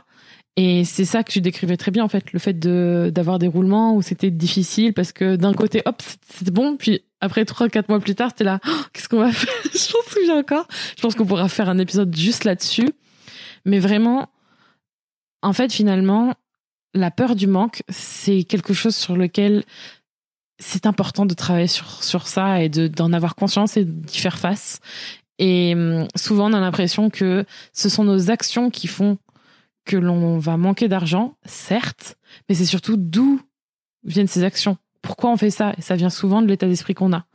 [0.58, 3.96] Et c'est ça que tu décrivais très bien en fait, le fait d'avoir des roulements
[3.96, 8.00] où c'était difficile parce que d'un côté hop c'était bon, puis après trois quatre mois
[8.02, 9.54] plus tard c'était là oh, qu'est-ce qu'on va faire?
[9.64, 10.68] Je m'en souviens encore.
[10.98, 12.90] Je pense qu'on pourra faire un épisode juste là-dessus.
[13.64, 14.28] Mais vraiment,
[15.42, 16.34] en fait finalement,
[16.94, 19.64] la peur du manque c'est quelque chose sur lequel
[20.60, 24.38] c'est important de travailler sur sur ça et de d'en avoir conscience et d'y faire
[24.38, 24.82] face.
[25.42, 29.18] Et hum, souvent, on a l'impression que ce sont nos actions qui font
[29.84, 32.16] que l'on va manquer d'argent, certes,
[32.48, 33.42] mais c'est surtout d'où
[34.04, 34.78] viennent ces actions.
[35.02, 35.74] Pourquoi on fait ça?
[35.80, 37.26] Et ça vient souvent de l'état d'esprit qu'on a.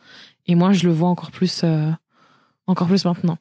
[0.46, 1.90] Et moi, je le vois encore plus, euh,
[2.68, 3.38] encore plus maintenant.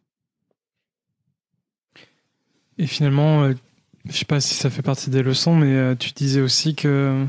[2.79, 3.53] Et finalement, euh,
[4.05, 7.23] je sais pas si ça fait partie des leçons, mais euh, tu disais aussi que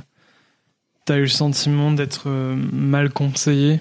[1.05, 3.81] tu as eu le sentiment d'être mal conseillé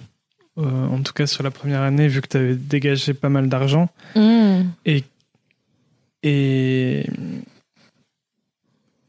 [0.57, 3.49] euh, en tout cas sur la première année, vu que tu avais dégagé pas mal
[3.49, 3.89] d'argent.
[4.15, 4.61] Mm.
[4.85, 5.03] Et,
[6.23, 7.05] et,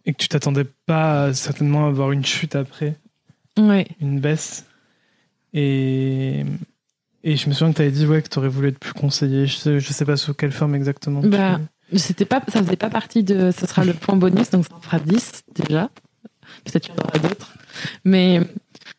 [0.05, 2.97] et que tu t'attendais pas certainement à avoir une chute après.
[3.57, 4.67] Une baisse.
[5.55, 6.45] Et,
[7.25, 8.93] et je me souviens que tu avais dit ouais, que tu aurais voulu être plus
[8.93, 9.47] conseillé.
[9.47, 11.21] Je sais, je sais pas sous quelle forme exactement.
[11.23, 11.61] Bah,
[11.95, 13.51] c'était pas, ça faisait pas partie de.
[13.51, 15.91] Ce sera le point bonus, donc ça en fera 10 déjà.
[16.65, 17.55] Peut-être qu'il y en aura d'autres.
[18.05, 18.41] Mais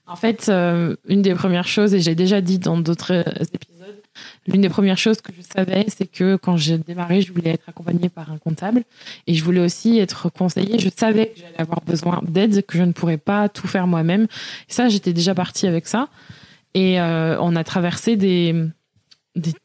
[0.07, 4.01] en fait, euh, une des premières choses, et j'ai déjà dit dans d'autres euh, épisodes,
[4.47, 7.67] l'une des premières choses que je savais, c'est que quand j'ai démarré, je voulais être
[7.67, 8.83] accompagnée par un comptable
[9.27, 10.79] et je voulais aussi être conseillée.
[10.79, 14.27] Je savais que j'allais avoir besoin d'aide, que je ne pourrais pas tout faire moi-même.
[14.69, 16.07] Ça, j'étais déjà partie avec ça.
[16.73, 18.55] Et euh, on a traversé des,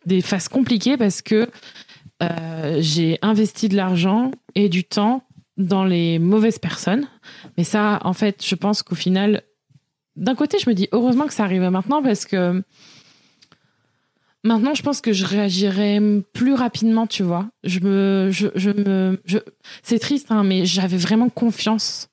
[0.07, 1.49] des, phases compliquées parce que
[2.79, 5.25] j'ai investi de l'argent et du temps
[5.57, 7.07] dans les mauvaises personnes.
[7.57, 9.43] Mais ça, en fait, je pense qu'au final,
[10.17, 12.63] d'un côté, je me dis heureusement que ça arrive maintenant parce que
[14.45, 16.01] maintenant, je pense que je réagirais
[16.33, 17.49] plus rapidement, tu vois.
[17.65, 19.39] Je me, je, me, je...
[19.83, 22.09] c'est triste, hein, mais j'avais vraiment confiance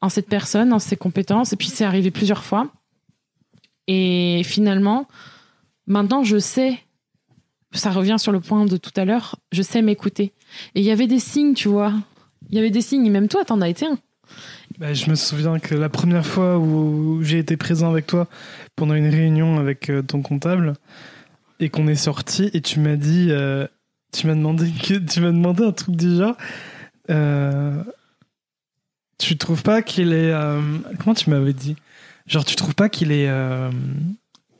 [0.00, 2.68] en cette personne, en ses compétences, et puis c'est arrivé plusieurs fois.
[3.86, 5.06] Et finalement,
[5.86, 6.78] maintenant, je sais.
[7.74, 9.36] Ça revient sur le point de tout à l'heure.
[9.50, 10.34] Je sais m'écouter.
[10.74, 11.94] Et il y avait des signes, tu vois.
[12.50, 13.10] Il y avait des signes.
[13.10, 13.98] Même toi, t'en as été un.
[14.78, 18.26] Bah, je me souviens que la première fois où j'ai été présent avec toi
[18.76, 20.74] pendant une réunion avec euh, ton comptable
[21.60, 23.66] et qu'on est sorti et tu m'as dit, euh,
[24.12, 26.36] tu m'as demandé tu m'as demandé un truc genre.
[27.10, 27.82] Euh,
[29.18, 30.60] tu trouves pas qu'il est euh,
[30.98, 31.76] comment tu m'avais dit?
[32.26, 33.28] Genre tu trouves pas qu'il est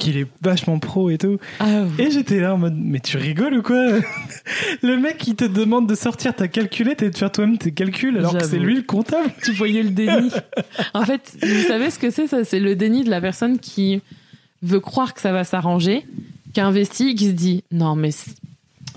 [0.02, 1.38] qu'il est vachement pro et tout.
[1.60, 3.76] Ah, et j'étais là en mode, mais tu rigoles ou quoi?
[4.82, 8.18] Le mec qui te demande de sortir ta calculette et de faire toi-même tes calculs
[8.18, 9.30] alors que c'est lui le comptable.
[9.44, 10.30] Tu voyais le déni.
[10.94, 12.44] en fait, vous savez ce que c'est ça?
[12.44, 14.02] C'est le déni de la personne qui
[14.62, 16.04] veut croire que ça va s'arranger,
[16.52, 18.10] qui investit, qui se dit non mais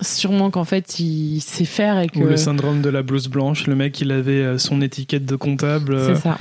[0.01, 3.67] sûrement qu'en fait il sait faire et que ou le syndrome de la blouse blanche.
[3.67, 5.99] Le mec il avait euh, son étiquette de comptable.
[6.03, 6.37] C'est ça.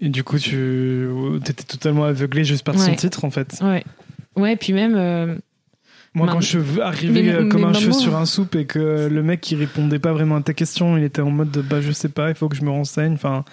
[0.00, 3.58] Et du coup, tu étais totalement aveuglé juste par son titre, en fait.
[3.62, 3.84] Ouais.
[4.36, 4.94] Ouais, puis même.
[4.96, 5.36] Euh,
[6.14, 9.50] Moi, quand je suis arrivé comme un cheveu sur un soupe et que le mec,
[9.50, 12.08] il répondait pas vraiment à ta question, il était en mode de, bah, je sais
[12.10, 13.14] pas, il faut que je me renseigne.
[13.14, 13.44] Enfin,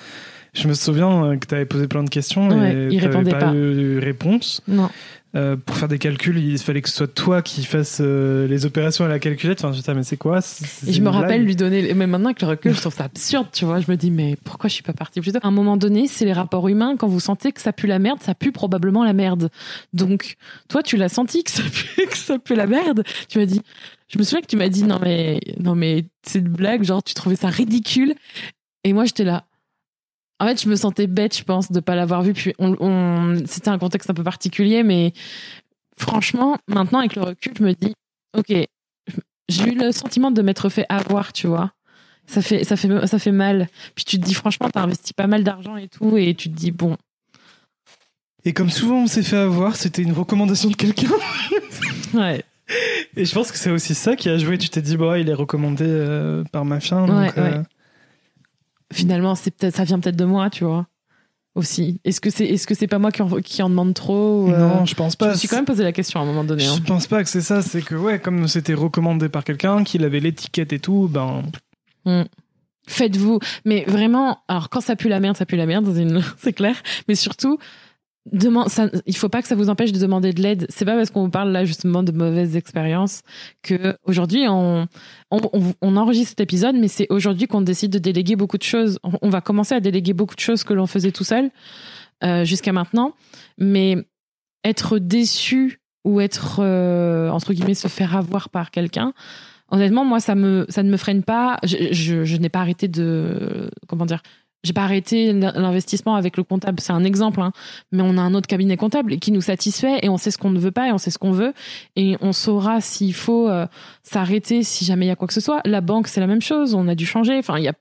[0.53, 3.39] je me souviens euh, que tu avais posé plein de questions et il répondait pas,
[3.39, 4.62] pas eu réponse.
[4.67, 4.89] Non.
[5.36, 8.67] Euh, pour faire des calculs, il fallait que ce soit toi qui fasses euh, les
[8.67, 9.60] opérations à la calculette.
[9.60, 10.41] Enfin, je disais, mais c'est quoi
[10.86, 13.48] Et je me rappelle lui donner, mais maintenant avec le recul, je trouve ça absurde,
[13.52, 13.80] tu vois.
[13.80, 15.39] Je me dis, mais pourquoi je suis pas partie plus tôt?
[15.41, 16.98] À un moment donné, c'est les rapports humains.
[16.98, 19.50] Quand vous sentez que ça pue la merde, ça pue probablement la merde.
[19.91, 20.36] Donc,
[20.67, 23.04] toi, tu l'as senti que ça pue, que ça pue la merde.
[23.28, 23.62] Tu m'as dit,
[24.10, 27.02] je me souviens que tu m'as dit, non mais, non mais, c'est une blague, genre,
[27.02, 28.13] tu trouvais ça ridicule.
[28.84, 29.46] Et moi, j'étais là,
[30.39, 32.34] en fait, je me sentais bête, je pense, de pas l'avoir vu.
[32.34, 35.13] Puis, on, c'était un contexte un peu particulier, mais
[35.98, 37.93] franchement, maintenant, avec le recul, je me dis,
[38.38, 38.54] ok,
[39.50, 41.72] j'ai eu le sentiment de m'être fait avoir, tu vois.
[42.26, 43.67] Ça fait, ça fait, ça fait mal.
[43.96, 46.56] Puis tu te dis, franchement, t'as investi pas mal d'argent et tout, et tu te
[46.56, 46.98] dis, bon.
[48.46, 51.10] Et comme souvent on s'est fait avoir, c'était une recommandation de quelqu'un.
[52.13, 52.43] Ouais.
[53.15, 54.58] Et je pense que c'est aussi ça qui a joué.
[54.58, 57.08] Tu t'es dit, bah, il est recommandé euh, par machin.
[57.08, 57.63] Ouais, donc, euh, ouais.
[58.93, 60.88] Finalement, c'est peut-être, ça vient peut-être de moi, tu vois.
[61.56, 61.99] Aussi.
[62.03, 64.58] Est-ce que c'est, est-ce que c'est pas moi qui en, qui en demande trop euh,
[64.58, 65.29] Non, je pense Je pas.
[65.29, 66.65] me suis quand même posé la question à un moment donné.
[66.65, 66.73] hein.
[66.77, 67.62] Je pense pas que c'est ça.
[67.62, 71.43] C'est que, ouais, comme c'était recommandé par quelqu'un, qu'il avait l'étiquette et tout, ben.
[72.88, 73.39] Faites-vous.
[73.65, 75.88] Mais vraiment, alors quand ça pue la merde, ça pue la merde,
[76.38, 76.75] c'est clair.
[77.08, 77.58] Mais surtout,
[78.32, 80.66] demande, ça, il faut pas que ça vous empêche de demander de l'aide.
[80.70, 83.22] C'est pas parce qu'on vous parle là justement de mauvaises expériences
[83.62, 84.88] que aujourd'hui on,
[85.82, 89.00] enregistre cet épisode, mais c'est aujourd'hui qu'on décide de déléguer beaucoup de choses.
[89.04, 91.52] On, va commencer à déléguer beaucoup de choses que l'on faisait tout seul
[92.24, 93.14] euh, jusqu'à maintenant.
[93.58, 93.98] Mais
[94.64, 99.14] être déçu ou être euh, entre guillemets se faire avoir par quelqu'un,
[99.70, 101.60] honnêtement, moi, ça ne me freine pas.
[101.64, 104.22] Je, je, je n'ai pas arrêté de, comment dire,
[104.63, 106.80] j'ai pas arrêté l'investissement avec le comptable.
[106.80, 107.52] C'est un exemple, hein.
[107.91, 110.52] mais on a un autre cabinet comptable qui nous satisfait et on sait ce qu'on
[110.52, 111.54] ne veut pas et on sait ce qu'on veut
[111.97, 113.67] et on saura s'il faut euh,
[114.04, 115.62] s'arrêter si jamais il y a quoi que ce soit.
[115.65, 116.73] La banque, c'est la même chose.
[116.76, 117.38] On a dû changer.
[117.38, 117.73] Enfin, il y a,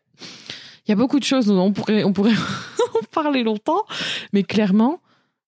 [0.86, 1.46] il y a beaucoup de choses.
[1.46, 2.32] dont On pourrait, on pourrait
[3.00, 3.82] en parler longtemps,
[4.32, 4.98] mais clairement,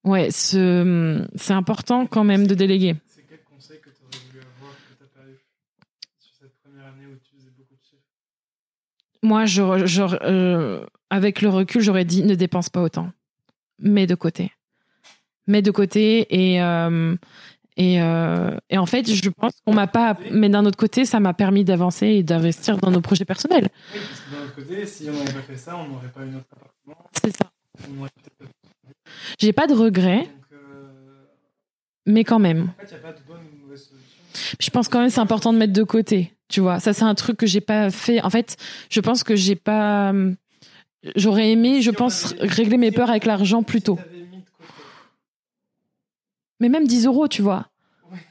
[0.05, 2.95] ouais, ce- c'est important quand même de déléguer.
[3.09, 5.37] C'est quel conseil que tu aurais voulu avoir que tu pas eu
[6.21, 8.05] sur cette première année où tu faisais beaucoup de chiffres?
[9.25, 13.11] Moi, je, je, euh, avec le recul, j'aurais dit ne dépense pas autant.
[13.79, 14.53] Mets de côté.
[15.47, 17.17] Mets de côté et, euh,
[17.77, 20.17] et, euh, et en fait, je pense qu'on m'a pas.
[20.31, 23.69] Mais d'un autre côté, ça m'a permis d'avancer et d'investir dans nos projets personnels.
[23.93, 26.31] Oui, que d'un autre côté, si on n'avait pas fait ça, on n'aurait pas eu
[26.31, 27.11] notre appartement.
[27.23, 27.51] C'est ça.
[29.39, 31.27] J'ai pas de regrets, euh,
[32.07, 32.71] mais quand même.
[32.79, 34.55] en fait, il n'y a pas de bonne ou de mauvaise solution.
[34.61, 36.33] Je pense quand même c'est important de mettre de côté.
[36.49, 38.21] Tu vois, ça c'est un truc que j'ai pas fait.
[38.23, 38.57] En fait,
[38.91, 40.13] je pense que j'ai pas.
[41.17, 43.99] J'aurais aimé, je pense, régler mes peurs avec l'argent plus tôt.
[46.61, 47.67] Mais même 10 euros, tu vois.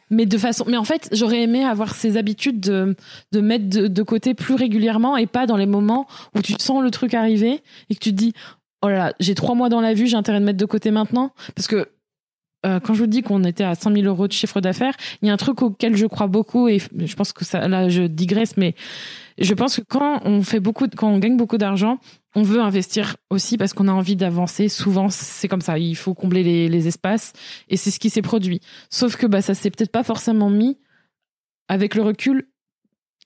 [0.10, 2.96] Mais de façon, mais en fait, j'aurais aimé avoir ces habitudes de,
[3.32, 6.84] de mettre de, de côté plus régulièrement et pas dans les moments où tu sens
[6.84, 8.34] le truc arriver et que tu te dis,
[8.84, 10.92] oh là là, j'ai trois mois dans la vue, j'ai intérêt de mettre de côté
[10.92, 11.32] maintenant.
[11.56, 11.90] Parce que,
[12.66, 15.28] euh, quand je vous dis qu'on était à 100 000 euros de chiffre d'affaires, il
[15.28, 18.04] y a un truc auquel je crois beaucoup et je pense que ça, là, je
[18.04, 18.76] digresse, mais
[19.38, 21.98] je pense que quand on fait beaucoup, quand on gagne beaucoup d'argent,
[22.36, 24.70] on veut investir aussi parce qu'on a envie d'avancer.
[24.70, 25.78] Souvent, c'est comme ça.
[25.78, 27.34] Il faut combler les, les espaces
[27.70, 28.62] et c'est ce qui s'est produit.
[28.90, 30.78] Sauf que bah, ça s'est peut-être pas forcément mis
[31.68, 32.48] avec le recul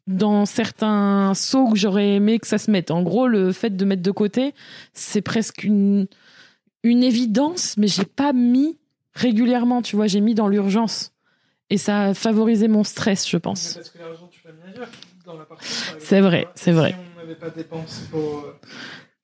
[0.08, 2.91] dans certains sauts que j'aurais aimé que ça se mette.
[2.91, 4.54] En gros, le fait de mettre de côté,
[4.93, 6.08] c'est presque une,
[6.84, 8.78] une évidence, mais j'ai pas mis
[9.17, 11.12] régulièrement, tu vois, j'ai mis dans l'urgence.
[11.69, 13.73] Et ça a favorisé mon stress, je pense.
[13.73, 14.88] parce que l'argent, tu l'as mis ailleurs,
[15.25, 15.69] dans l'appartement.
[15.99, 16.91] C'est vrai, c'est vrai.
[16.91, 18.60] Si on n'avait pas dépensé pour, euh,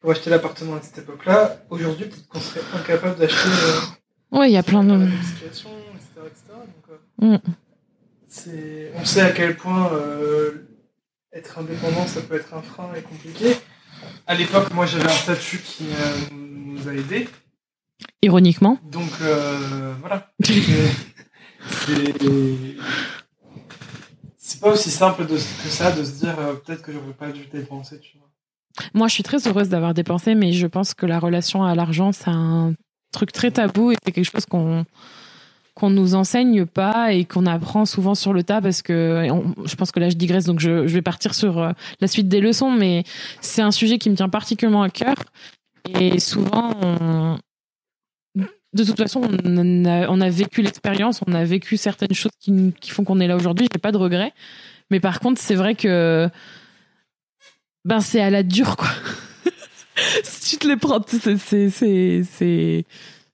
[0.02, 3.48] pour acheter l'appartement à cette époque-là, aujourd'hui, peut-être qu'on serait incapable d'acheter.
[3.50, 4.92] euh, Ouais, il y a plein de.
[4.98, 6.28] même situation, etc.
[6.28, 6.44] etc.
[6.50, 7.40] Donc, euh, Mm.
[9.00, 10.68] on sait à quel point euh,
[11.32, 13.56] être indépendant, ça peut être un frein et compliqué.
[14.28, 15.86] À l'époque, moi, j'avais un statut qui
[16.32, 17.30] nous a aidés.
[18.22, 18.78] Ironiquement.
[18.92, 20.32] Donc, euh, voilà.
[24.38, 25.40] C'est- pas aussi simple de, que
[25.70, 28.28] ça de se dire euh, peut-être que j'aurais pas dû dépenser, tu vois.
[28.94, 32.12] Moi, je suis très heureuse d'avoir dépensé, mais je pense que la relation à l'argent,
[32.12, 32.74] c'est un
[33.12, 34.86] truc très tabou et c'est quelque chose qu'on
[35.76, 39.74] qu'on nous enseigne pas et qu'on apprend souvent sur le tas parce que on- je
[39.76, 42.42] pense que là je digresse donc je, je vais partir sur euh, la suite des
[42.42, 43.04] leçons mais
[43.42, 45.16] c'est un sujet qui me tient particulièrement à cœur
[46.00, 47.38] et souvent on-
[48.74, 53.20] de toute façon on a, vécu l'expérience on a vécu certaines choses qui, font qu'on
[53.20, 54.34] est là aujourd'hui j'ai pas de regrets.
[54.90, 56.30] Mais par contre c'est vrai que
[57.86, 58.90] ben c'est à la dure quoi.
[60.24, 61.70] Si tu te les prends c'est c'est
[62.24, 62.86] c'est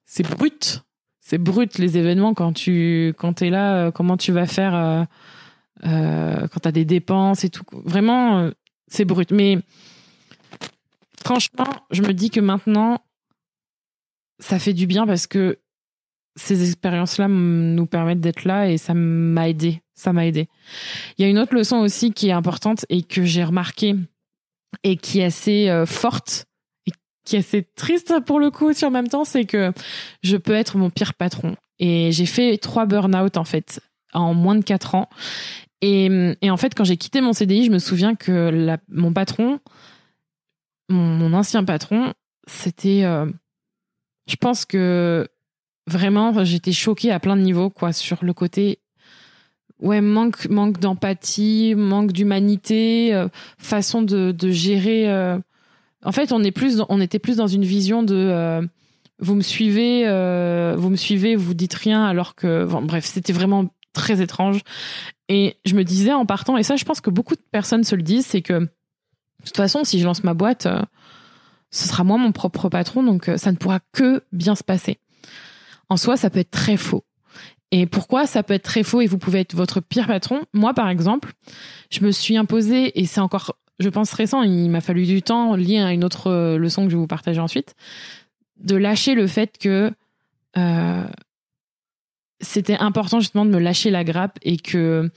[0.05, 0.81] c'est brut.
[1.21, 5.03] C'est brut les événements quand tu quand es là euh, comment tu vas faire euh,
[5.85, 7.63] euh, quand tu as des dépenses et tout.
[7.71, 8.51] Vraiment euh,
[8.87, 9.31] c'est brut.
[9.31, 9.59] Mais
[11.23, 12.99] franchement je me dis que maintenant
[14.39, 15.59] ça fait du bien parce que
[16.35, 20.47] ces expériences là nous permettent d'être là et ça m'a aidé ça m'a aidé
[21.17, 23.95] il y a une autre leçon aussi qui est importante et que j'ai remarqué
[24.83, 26.45] et qui est assez euh, forte
[26.85, 26.91] et
[27.25, 29.71] qui est assez triste pour le coup aussi en même temps, c'est que
[30.23, 31.55] je peux être mon pire patron.
[31.79, 33.81] Et j'ai fait trois burn-out en fait
[34.13, 35.09] en moins de quatre ans.
[35.81, 36.09] Et,
[36.41, 39.59] et en fait, quand j'ai quitté mon CDI, je me souviens que mon patron,
[40.89, 42.13] mon, mon ancien patron,
[42.47, 43.27] c'était, euh,
[44.29, 45.27] je pense que
[45.87, 48.79] vraiment j'étais choquée à plein de niveaux quoi sur le côté
[49.81, 55.09] ouais, manque, manque d'empathie, manque d'humanité, euh, façon de, gérer.
[55.09, 55.37] euh,
[56.03, 58.61] En fait, on est plus, on était plus dans une vision de euh,
[59.19, 60.03] vous me suivez,
[60.77, 64.61] vous me suivez, vous dites rien, alors que, bref, c'était vraiment très étrange.
[65.27, 67.95] Et je me disais en partant, et ça, je pense que beaucoup de personnes se
[67.95, 68.69] le disent, c'est que de
[69.45, 70.67] toute façon, si je lance ma boîte,
[71.71, 74.99] ce sera moi mon propre patron, donc euh, ça ne pourra que bien se passer.
[75.89, 77.03] En soi, ça peut être très faux.
[77.71, 80.41] Et pourquoi ça peut être très faux et vous pouvez être votre pire patron?
[80.53, 81.33] Moi, par exemple,
[81.91, 85.55] je me suis imposée, et c'est encore, je pense, récent, il m'a fallu du temps,
[85.55, 87.75] lié à une autre euh, leçon que je vais vous partager ensuite,
[88.59, 89.91] de lâcher le fait que
[90.57, 91.07] euh,
[92.41, 95.11] c'était important justement de me lâcher la grappe et que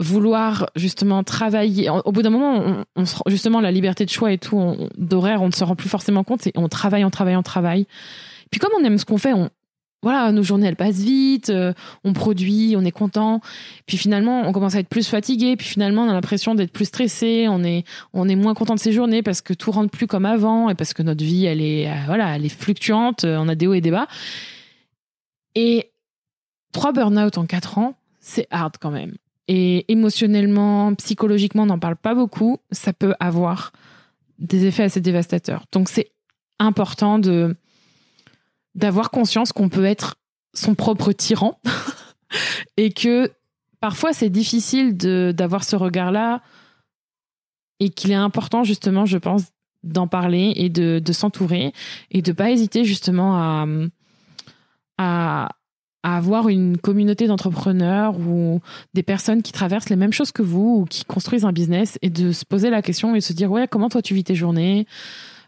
[0.00, 4.76] vouloir justement travailler, au bout d'un moment, on, justement, la liberté de choix et tout,
[4.96, 7.86] d'horaire, on ne se rend plus forcément compte, et on travaille, on travaille, on travaille.
[8.50, 9.50] Puis comme on aime ce qu'on fait, on,
[10.02, 13.42] voilà, nos journées elles passent vite, euh, on produit, on est content.
[13.86, 15.56] Puis finalement, on commence à être plus fatigué.
[15.56, 17.46] Puis finalement, on a l'impression d'être plus stressé.
[17.50, 17.84] On est,
[18.14, 20.74] on est moins content de ces journées parce que tout rentre plus comme avant et
[20.74, 23.24] parce que notre vie, elle est, euh, voilà, elle est fluctuante.
[23.24, 24.08] euh, On a des hauts et des bas.
[25.54, 25.90] Et
[26.72, 29.16] trois burn-out en quatre ans, c'est hard quand même.
[29.52, 32.58] Et émotionnellement, psychologiquement, on n'en parle pas beaucoup.
[32.70, 33.72] Ça peut avoir
[34.38, 35.64] des effets assez dévastateurs.
[35.72, 36.12] Donc c'est
[36.60, 37.56] important de
[38.76, 40.14] d'avoir conscience qu'on peut être
[40.54, 41.60] son propre tyran
[42.76, 43.32] et que
[43.80, 46.42] parfois c'est difficile de d'avoir ce regard-là
[47.80, 49.46] et qu'il est important justement, je pense,
[49.82, 51.72] d'en parler et de, de s'entourer
[52.12, 53.66] et de pas hésiter justement à,
[54.96, 55.48] à,
[56.02, 58.60] à avoir une communauté d'entrepreneurs ou
[58.94, 62.10] des personnes qui traversent les mêmes choses que vous ou qui construisent un business et
[62.10, 64.86] de se poser la question et se dire ouais comment toi tu vis tes journées?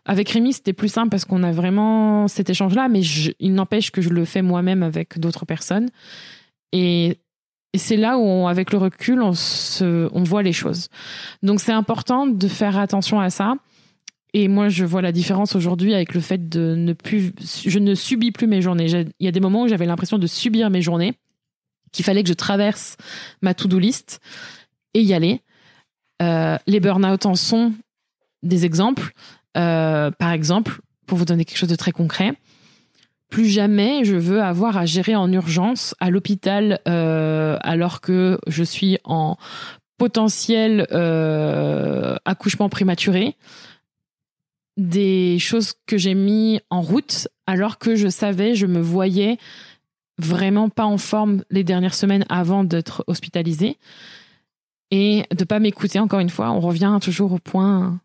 [0.05, 3.93] Avec Rémi, c'était plus simple parce qu'on a vraiment cet échange-là, mais je- il n'empêche
[3.93, 5.91] que je le fais moi-même avec d'autres personnes.
[6.73, 7.19] Et,
[7.75, 10.89] c'est là où, avec le recul, on, se, on voit les choses.
[11.43, 13.55] Donc c'est important de faire attention à ça.
[14.35, 17.33] Et moi, je vois la différence aujourd'hui avec le fait de ne plus.
[17.67, 18.87] Je ne subis plus mes journées.
[18.87, 21.15] Il y a des moments où j'avais l'impression de subir mes journées,
[21.93, 22.97] qu'il fallait que je traverse
[23.43, 24.21] ma to-do list
[24.95, 25.43] et y aller.
[26.23, 27.75] Euh, les burn-out en sont
[28.43, 29.13] des exemples.
[29.59, 32.33] Euh, par exemple, pour vous donner quelque chose de très concret,
[33.29, 38.65] plus jamais je veux avoir à gérer en urgence à l'hôpital euh, alors que je
[38.65, 39.37] suis en
[39.99, 40.87] potentiel
[42.25, 43.37] accouchement prématuré
[44.77, 49.39] des choses que j'ai mis en route alors que je savais, je me voyais
[50.19, 53.79] vraiment pas en forme les dernières semaines avant d'être hospitalisée
[54.91, 56.51] et de pas m'écouter encore une fois.
[56.51, 58.01] On revient toujours au point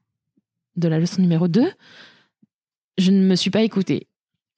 [0.76, 1.70] de la leçon numéro 2.
[2.98, 4.08] Je ne me suis pas écoutée.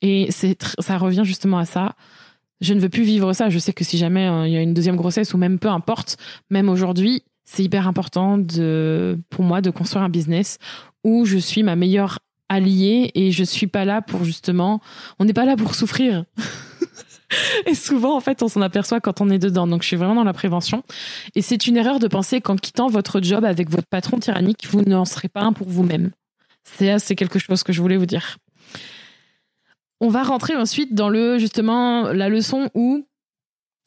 [0.02, 1.96] Et ça revient justement à ça.
[2.62, 3.50] Je ne veux plus vivre ça.
[3.50, 5.70] Je sais que si jamais euh, il y a une deuxième grossesse ou même peu
[5.70, 6.18] importe,
[6.50, 10.60] même aujourd'hui, c'est hyper important de, pour moi de construire un business
[11.04, 14.82] où je suis ma meilleure alliée et je suis pas là pour justement,
[15.20, 16.26] on n'est pas là pour souffrir.
[17.66, 19.68] et souvent, en fait, on s'en aperçoit quand on est dedans.
[19.68, 20.84] Donc, je suis vraiment dans la prévention.
[21.36, 24.82] Et c'est une erreur de penser qu'en quittant votre job avec votre patron tyrannique, vous
[24.82, 26.12] n'en serez pas un pour vous-même.
[26.64, 28.38] C'est c'est quelque chose que je voulais vous dire.
[30.02, 33.06] On va rentrer ensuite dans le justement la leçon où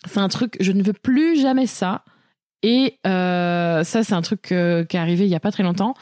[0.06, 2.04] c'est un truc je ne veux plus jamais ça
[2.62, 5.62] et euh, ça c'est un truc euh, qui est arrivé il y a pas très
[5.62, 5.94] longtemps.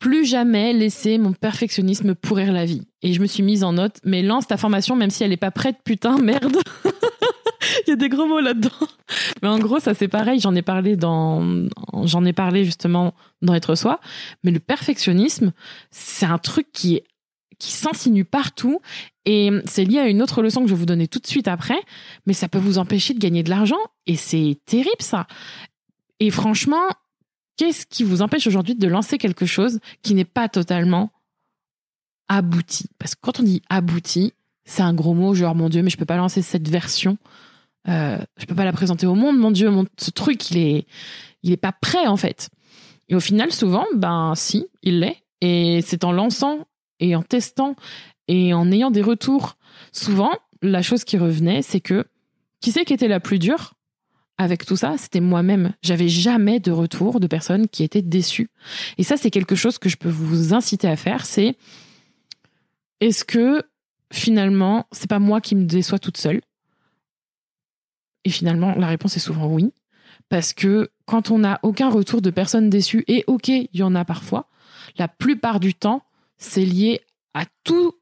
[0.00, 2.82] Plus jamais laisser mon perfectionnisme pourrir la vie.
[3.02, 5.36] Et je me suis mise en note, mais lance ta formation même si elle est
[5.36, 6.56] pas prête, putain, merde.
[7.86, 8.70] Il y a des gros mots là-dedans.
[9.42, 11.68] Mais en gros, ça c'est pareil, j'en ai parlé dans
[12.04, 14.00] j'en ai parlé justement dans être soi,
[14.42, 15.52] mais le perfectionnisme,
[15.90, 17.02] c'est un truc qui
[17.58, 18.80] qui s'insinue partout
[19.26, 21.46] et c'est lié à une autre leçon que je vais vous donner tout de suite
[21.46, 21.80] après,
[22.26, 25.26] mais ça peut vous empêcher de gagner de l'argent et c'est terrible ça.
[26.20, 26.88] Et franchement,
[27.60, 31.10] qu'est-ce qui vous empêche aujourd'hui de lancer quelque chose qui n'est pas totalement
[32.26, 32.86] abouti?
[32.98, 34.32] Parce que quand on dit abouti,
[34.64, 37.18] c'est un gros mot, genre mon Dieu, mais je peux pas lancer cette version,
[37.86, 40.86] euh, je peux pas la présenter au monde, mon Dieu, ce truc il est,
[41.42, 42.48] il est pas prêt en fait.
[43.10, 45.18] Et au final, souvent, ben si, il l'est.
[45.42, 46.66] Et c'est en lançant
[46.98, 47.76] et en testant
[48.26, 49.58] et en ayant des retours,
[49.92, 52.06] souvent, la chose qui revenait, c'est que
[52.60, 53.74] qui c'est qui était la plus dure?
[54.40, 55.74] Avec tout ça C'était moi-même.
[55.82, 58.48] J'avais jamais de retour de personnes qui étaient déçues.
[58.96, 61.26] Et ça, c'est quelque chose que je peux vous inciter à faire.
[61.26, 61.56] C'est
[63.00, 63.62] est-ce que
[64.10, 66.40] finalement, c'est pas moi qui me déçois toute seule?
[68.24, 69.74] Et finalement, la réponse est souvent oui.
[70.30, 73.94] Parce que quand on n'a aucun retour de personnes déçues, et ok, il y en
[73.94, 74.48] a parfois,
[74.96, 76.02] la plupart du temps,
[76.38, 77.02] c'est lié
[77.34, 77.92] à tout,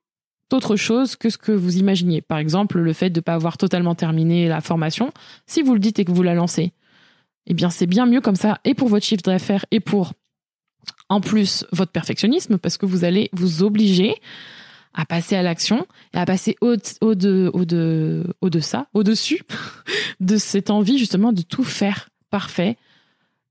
[0.53, 2.21] autre chose que ce que vous imaginiez.
[2.21, 5.13] Par exemple, le fait de ne pas avoir totalement terminé la formation.
[5.47, 6.73] Si vous le dites et que vous la lancez,
[7.47, 10.13] eh bien, c'est bien mieux comme ça, et pour votre chiffre d'affaires, et pour,
[11.09, 14.15] en plus, votre perfectionnisme, parce que vous allez vous obliger
[14.95, 18.89] à passer à l'action et à passer au, au, de, au, de, au de ça,
[18.95, 19.43] au-dessus
[20.21, 22.77] de cette envie, justement, de tout faire parfait,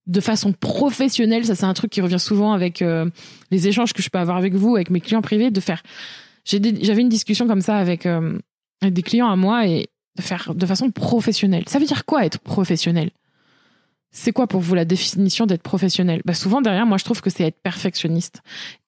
[0.05, 1.45] de façon professionnelle.
[1.45, 3.09] Ça, c'est un truc qui revient souvent avec euh,
[3.49, 5.81] les échanges que je peux avoir avec vous, avec mes clients privés, de faire.
[6.47, 8.37] J'avais une discussion comme ça avec, euh,
[8.81, 11.63] avec des clients à moi et de faire de façon professionnelle.
[11.67, 13.11] Ça veut dire quoi être professionnel?
[14.11, 16.21] C'est quoi pour vous la définition d'être professionnel?
[16.25, 18.41] Bah Souvent, derrière, moi, je trouve que c'est être perfectionniste.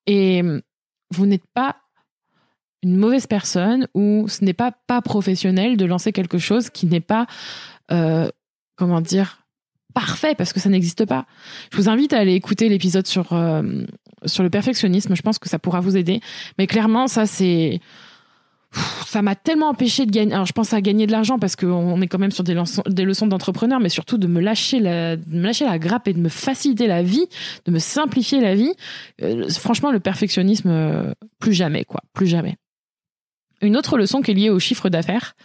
[0.07, 0.61] Et hum,
[1.11, 1.75] vous n'êtes pas
[2.81, 7.01] une mauvaise personne ou ce n'est pas pas professionnel de lancer quelque chose qui n'est
[7.01, 7.27] pas,
[7.91, 8.29] euh,
[8.77, 9.43] comment dire,
[9.93, 11.25] parfait parce que ça n'existe pas.
[11.71, 13.83] Je vous invite à aller écouter l'épisode sur, euh,
[14.25, 15.15] sur le perfectionnisme.
[15.15, 16.21] Je pense que ça pourra vous aider.
[16.57, 17.79] Mais clairement, ça, c'est
[19.05, 20.33] ça m'a tellement empêché de gagner.
[20.33, 23.27] Alors, je pense à gagner de l'argent parce qu'on est quand même sur des, leçons,
[23.27, 27.01] d'entrepreneur, mais surtout de me lâcher la, lâcher la grappe et de me faciliter la
[27.01, 27.25] vie,
[27.65, 28.71] de me simplifier la vie.
[29.23, 32.57] Euh, franchement, le perfectionnisme, euh, plus jamais, quoi, plus jamais.
[33.61, 35.35] Une autre leçon qui est liée au chiffre d'affaires,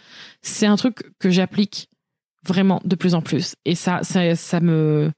[0.41, 1.89] c'est un truc que j'applique
[2.45, 3.55] vraiment de plus en plus.
[3.65, 5.11] Et ça, ça me,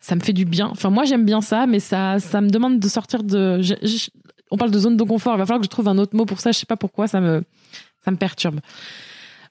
[0.00, 0.68] ça me fait du bien.
[0.68, 3.60] Enfin, moi, j'aime bien ça, mais ça, ça me demande de sortir de
[4.50, 5.34] on parle de zone de confort.
[5.34, 6.52] Il va falloir que je trouve un autre mot pour ça.
[6.52, 7.44] Je sais pas pourquoi ça me,
[8.04, 8.60] ça me perturbe.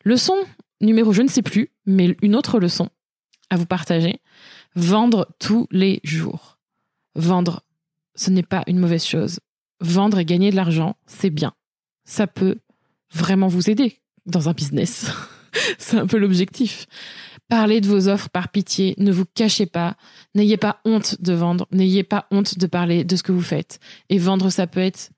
[0.03, 0.35] Leçon
[0.81, 2.89] numéro, je ne sais plus, mais une autre leçon
[3.49, 4.21] à vous partager.
[4.75, 6.59] Vendre tous les jours.
[7.15, 7.61] Vendre,
[8.15, 9.39] ce n'est pas une mauvaise chose.
[9.79, 11.53] Vendre et gagner de l'argent, c'est bien.
[12.05, 12.59] Ça peut
[13.13, 15.11] vraiment vous aider dans un business.
[15.77, 16.87] c'est un peu l'objectif.
[17.47, 19.95] Parlez de vos offres par pitié, ne vous cachez pas,
[20.33, 23.79] n'ayez pas honte de vendre, n'ayez pas honte de parler de ce que vous faites.
[24.09, 25.11] Et vendre, ça peut être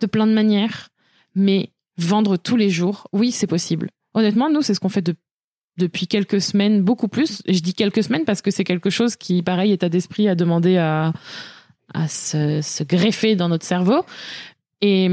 [0.00, 0.90] de plein de manières,
[1.34, 3.90] mais vendre tous les jours, oui, c'est possible.
[4.12, 5.10] Honnêtement, nous, c'est ce qu'on fait
[5.78, 7.42] depuis quelques semaines, beaucoup plus.
[7.46, 10.34] Et je dis quelques semaines parce que c'est quelque chose qui, pareil, état d'esprit à
[10.34, 11.14] demander à,
[11.94, 14.04] à se, se, greffer dans notre cerveau.
[14.82, 15.06] Et,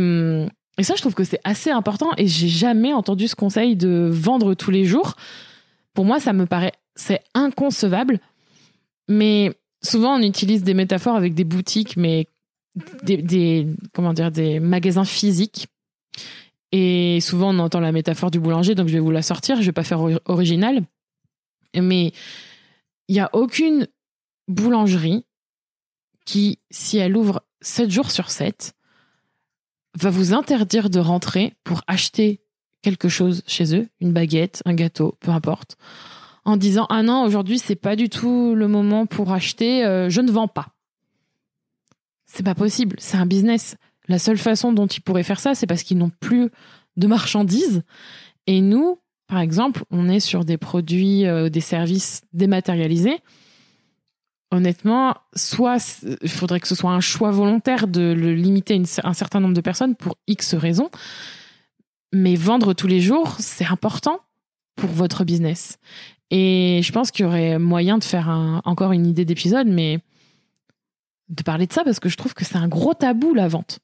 [0.77, 2.11] et ça, je trouve que c'est assez important.
[2.17, 5.15] Et j'ai jamais entendu ce conseil de vendre tous les jours
[5.93, 8.19] pour moi, ça me paraît, c'est inconcevable.
[9.07, 12.27] Mais souvent, on utilise des métaphores avec des boutiques, mais
[13.03, 15.67] des, comment dire, des magasins physiques.
[16.71, 19.57] Et souvent, on entend la métaphore du boulanger, donc je vais vous la sortir.
[19.57, 20.83] Je vais pas faire original.
[21.75, 22.11] Mais
[23.07, 23.87] il n'y a aucune
[24.47, 25.25] boulangerie
[26.25, 28.73] qui, si elle ouvre 7 jours sur 7,
[29.95, 32.41] va vous interdire de rentrer pour acheter
[32.83, 35.77] quelque chose chez eux, une baguette, un gâteau, peu importe,
[36.45, 40.21] en disant ah non aujourd'hui c'est pas du tout le moment pour acheter, euh, je
[40.21, 40.67] ne vends pas.
[42.27, 43.77] C'est pas possible, c'est un business.
[44.07, 46.49] La seule façon dont ils pourraient faire ça, c'est parce qu'ils n'ont plus
[46.97, 47.83] de marchandises.
[48.47, 53.19] Et nous, par exemple, on est sur des produits, euh, des services dématérialisés.
[54.51, 59.13] Honnêtement, soit il faudrait que ce soit un choix volontaire de le limiter à un
[59.13, 60.89] certain nombre de personnes pour X raisons,
[62.13, 64.19] mais vendre tous les jours, c'est important
[64.75, 65.77] pour votre business.
[66.29, 69.99] Et je pense qu'il y aurait moyen de faire encore une idée d'épisode, mais
[71.29, 73.79] de parler de ça parce que je trouve que c'est un gros tabou la vente.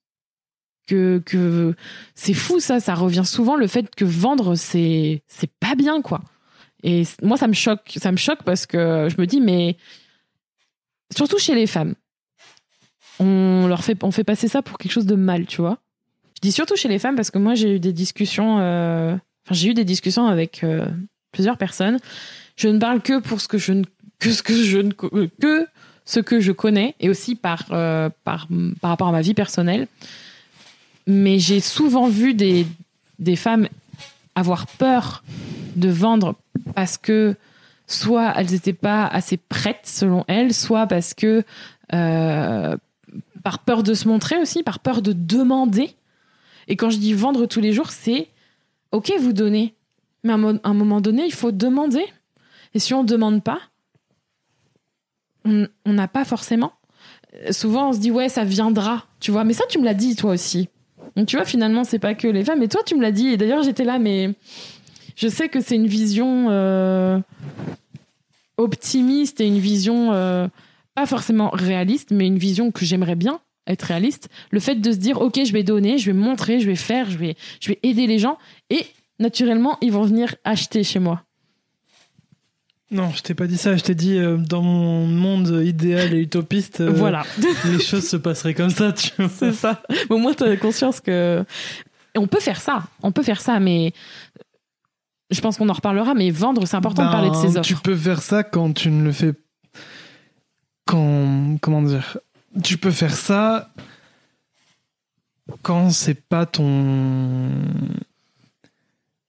[0.88, 1.76] Que,
[2.16, 5.22] c'est fou ça, ça revient souvent le fait que vendre c'est
[5.60, 6.22] pas bien quoi.
[6.82, 9.78] Et moi ça me choque, ça me choque parce que je me dis mais
[11.16, 11.94] surtout chez les femmes,
[13.20, 15.80] on leur on fait passer ça pour quelque chose de mal, tu vois.
[16.40, 19.52] Je dis surtout chez les femmes parce que moi j'ai eu des discussions, euh, enfin
[19.52, 20.86] j'ai eu des discussions avec euh,
[21.34, 22.00] plusieurs personnes.
[22.56, 23.84] Je ne parle que pour ce que je ne
[24.20, 25.68] que ce que je ne que
[26.06, 28.48] ce que je connais et aussi par euh, par
[28.80, 29.88] par rapport à ma vie personnelle.
[31.08, 32.66] Mais j'ai souvent vu des
[33.18, 33.68] des femmes
[34.34, 35.26] avoir peur
[35.76, 36.36] de vendre
[36.74, 37.36] parce que
[37.86, 41.44] soit elles n'étaient pas assez prêtes selon elles, soit parce que
[41.90, 45.96] par peur de se montrer aussi, par peur de demander
[46.70, 48.30] et quand je dis vendre tous les jours, c'est
[48.92, 49.74] OK, vous donnez.
[50.24, 52.06] Mais à un moment donné, il faut demander.
[52.74, 53.60] Et si on ne demande pas,
[55.46, 56.74] on n'a pas forcément.
[57.34, 59.06] Euh, souvent, on se dit, ouais, ça viendra.
[59.20, 60.70] Tu vois, mais ça, tu me l'as dit, toi aussi.
[61.16, 62.62] Donc, tu vois, finalement, c'est pas que les femmes.
[62.62, 63.30] Et toi, tu me l'as dit.
[63.30, 64.36] Et d'ailleurs, j'étais là, mais
[65.16, 67.20] je sais que c'est une vision euh,
[68.58, 70.48] optimiste et une vision euh,
[70.94, 73.40] pas forcément réaliste, mais une vision que j'aimerais bien
[73.70, 76.66] être réaliste, le fait de se dire ok je vais donner, je vais montrer, je
[76.66, 78.38] vais faire, je vais, je vais aider les gens
[78.70, 78.86] et
[79.20, 81.24] naturellement ils vont venir acheter chez moi.
[82.92, 83.78] Non, je t'ai pas dit ça.
[83.78, 87.24] Je t'ai dit euh, dans mon monde idéal et utopiste, euh, voilà,
[87.66, 88.92] les choses se passeraient comme ça.
[88.94, 89.84] Tu C'est ça.
[90.10, 91.46] Au moins, tu as conscience que
[92.16, 93.94] on peut faire ça, on peut faire ça, mais
[95.30, 96.16] je pense qu'on en reparlera.
[96.16, 97.68] Mais vendre, c'est important de parler de ses Ben, offres.
[97.68, 99.34] Tu peux faire ça quand tu ne le fais.
[100.86, 101.58] Quand.
[101.62, 102.18] Comment dire
[102.64, 103.70] Tu peux faire ça
[105.62, 107.50] quand c'est pas ton.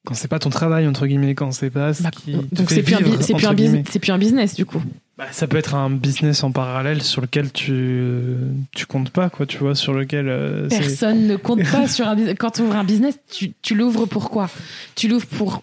[0.07, 2.33] Quand c'est pas ton travail, entre guillemets, quand c'est pas ce Bah, qui.
[2.53, 3.85] donc c'est plus, c'est plus un business, guillemets.
[3.91, 4.83] c'est plus un business du coup.
[5.19, 8.35] Bah, ça peut être un business en parallèle sur lequel tu,
[8.75, 10.27] tu comptes pas, quoi, tu vois, sur lequel.
[10.29, 12.35] euh, Personne ne compte pas sur un business.
[12.39, 14.49] Quand tu ouvres un business, tu, tu l'ouvres pour quoi?
[14.95, 15.63] Tu l'ouvres pour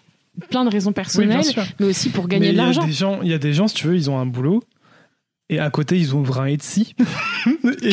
[0.51, 1.41] plein de raisons personnelles,
[1.79, 3.19] mais aussi pour gagner Mais de l'argent.
[3.23, 4.63] Il y a des gens, si tu veux, ils ont un boulot.
[5.49, 6.93] Et à côté, ils ouvrent un Etsy.
[7.81, 7.89] et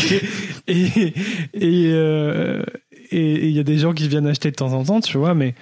[0.66, 1.14] et
[1.54, 2.62] et euh,
[3.10, 5.34] et- il y a des gens qui viennent acheter de temps en temps, tu vois,
[5.34, 5.54] mais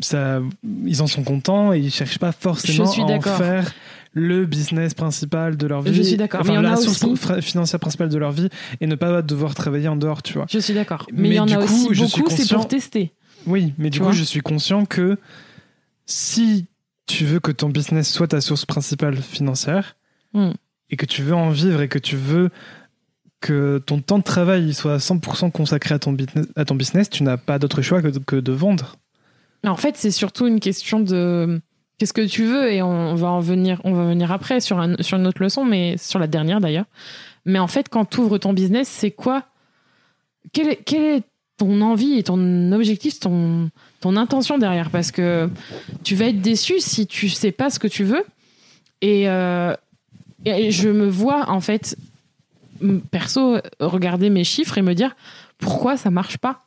[0.00, 0.40] ça,
[0.84, 3.72] ils en sont contents et ils cherchent pas forcément Je suis à en faire
[4.12, 5.94] le business principal de leur vie.
[5.94, 8.48] Je suis d'accord, Enfin, mais il la source aussi- financière principale de leur vie
[8.80, 10.46] et ne pas devoir travailler en dehors, tu vois.
[10.50, 11.06] Je suis d'accord.
[11.12, 13.12] Mais, Mais il y en a coup, aussi beaucoup, c'est conscient- pour tester.
[13.46, 15.16] Oui, mais du Tu coup, je suis conscient que
[16.06, 16.66] si
[17.06, 19.96] tu veux que ton business soit ta source principale financière
[20.34, 20.50] Hmm.
[20.90, 22.50] Et que tu veux en vivre et que tu veux
[23.40, 26.74] que ton temps de travail il soit à 100% consacré à ton, business, à ton
[26.74, 28.96] business, tu n'as pas d'autre choix que de, vendre.
[29.64, 31.60] En fait, c'est surtout une question de
[31.98, 35.18] qu'est-ce que tu veux et on va en venir, on va venir après sur, sur
[35.18, 36.86] une autre leçon, mais sur la dernière d'ailleurs.
[37.44, 39.44] Mais en fait, quand tu ouvres ton business, c'est quoi?
[40.52, 41.22] Quelle est, est
[41.56, 43.70] ton envie et ton objectif, ton,
[44.00, 44.90] ton intention derrière?
[44.90, 45.48] Parce que
[46.04, 48.24] tu vas être déçu si tu sais pas ce que tu veux.
[49.00, 49.74] Et, euh,
[50.46, 51.96] et je me vois en fait,
[53.10, 55.16] perso, regarder mes chiffres et me dire
[55.58, 56.64] pourquoi ça marche pas?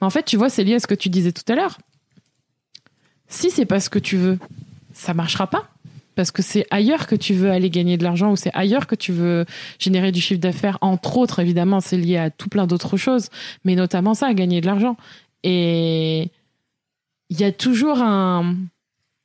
[0.00, 1.78] Mais en fait, tu vois, c'est lié à ce que tu disais tout à l'heure.
[3.28, 4.38] Si c'est pas ce que tu veux,
[4.92, 5.68] ça marchera pas.
[6.14, 8.94] Parce que c'est ailleurs que tu veux aller gagner de l'argent ou c'est ailleurs que
[8.94, 9.44] tu veux
[9.80, 10.78] générer du chiffre d'affaires.
[10.80, 13.30] Entre autres, évidemment, c'est lié à tout plein d'autres choses,
[13.64, 14.96] mais notamment ça, gagner de l'argent.
[15.42, 16.30] Et
[17.30, 18.54] il y a toujours un,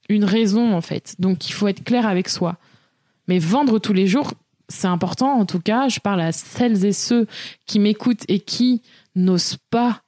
[0.09, 1.15] une raison, en fait.
[1.19, 2.57] Donc, il faut être clair avec soi.
[3.29, 4.33] Mais vendre tous les jours,
[4.69, 5.33] c'est important.
[5.33, 7.27] En tout cas, je parle à celles et ceux
[7.67, 8.81] qui m'écoutent et qui
[9.15, 10.01] n'osent pas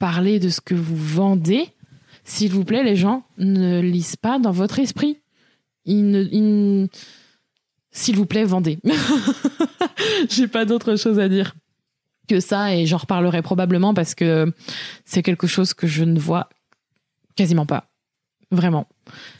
[0.00, 1.68] parler de ce que vous vendez.
[2.24, 5.20] S'il vous plaît, les gens, ne lisent pas dans votre esprit.
[5.86, 6.88] S'il
[8.16, 8.80] vous plaît, vendez.
[10.28, 11.54] J'ai pas d'autre chose à dire
[12.28, 14.52] que ça et j'en reparlerai probablement parce que
[15.04, 16.48] c'est quelque chose que je ne vois
[17.36, 17.93] quasiment pas.
[18.54, 18.86] Vraiment.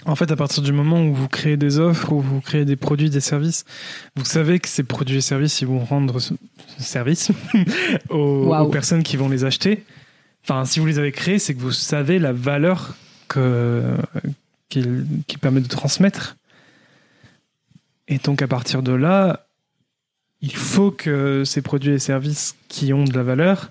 [0.07, 2.75] En fait, à partir du moment où vous créez des offres, où vous créez des
[2.75, 3.65] produits, des services,
[4.17, 6.35] vous savez que ces produits et services, ils vont rendre ce-
[6.79, 7.31] service
[8.11, 9.85] aux, personnes qui vont les acheter.
[10.43, 12.97] Enfin, si vous les avez créés, c'est que vous savez la valeur
[13.29, 13.97] que
[14.69, 16.37] qu'ils qu'ils permettent de transmettre.
[18.09, 19.47] Et donc, à partir de là,
[20.41, 23.71] il faut que ces produits et services qui ont de la valeur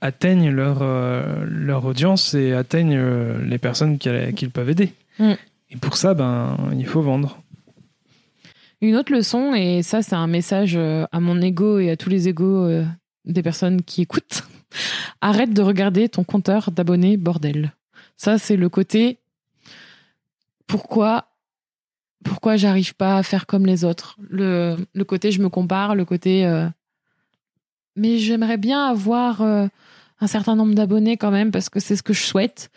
[0.00, 4.94] atteignent leur, euh, leur audience et atteignent euh, les personnes qu'ils peuvent aider.
[5.18, 5.32] Mm.
[5.70, 7.42] Et pour ça, ben, il faut vendre.
[8.80, 12.08] Une autre leçon, et ça c'est un message euh, à mon ego et à tous
[12.08, 12.82] les égos
[13.26, 14.44] des personnes qui écoutent,
[15.20, 17.72] arrête de regarder ton compteur d'abonnés bordel.
[18.16, 19.18] Ça c'est le côté
[20.66, 21.26] pourquoi
[22.24, 24.16] pourquoi j'arrive pas à faire comme les autres?
[24.28, 26.68] Le, le côté je me compare, le côté euh,
[27.96, 29.66] mais j'aimerais bien avoir euh,
[30.20, 32.70] un certain nombre d'abonnés quand même parce que c'est ce que je souhaite.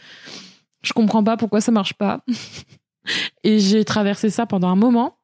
[0.81, 2.23] Je comprends pas pourquoi ça marche pas.
[3.43, 5.17] et j'ai traversé ça pendant un moment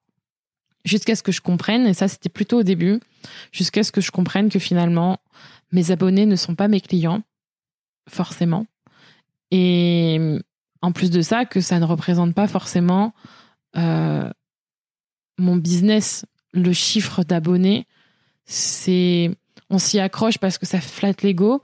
[0.86, 3.00] jusqu'à ce que je comprenne, et ça c'était plutôt au début,
[3.52, 5.20] jusqu'à ce que je comprenne que finalement
[5.72, 7.22] mes abonnés ne sont pas mes clients,
[8.08, 8.66] forcément.
[9.52, 10.40] Et
[10.82, 13.14] en plus de ça, que ça ne représente pas forcément
[13.76, 14.30] euh,
[15.38, 17.86] mon business, le chiffre d'abonnés,
[18.46, 19.32] c'est
[19.70, 21.62] on s'y accroche parce que ça flatte l'ego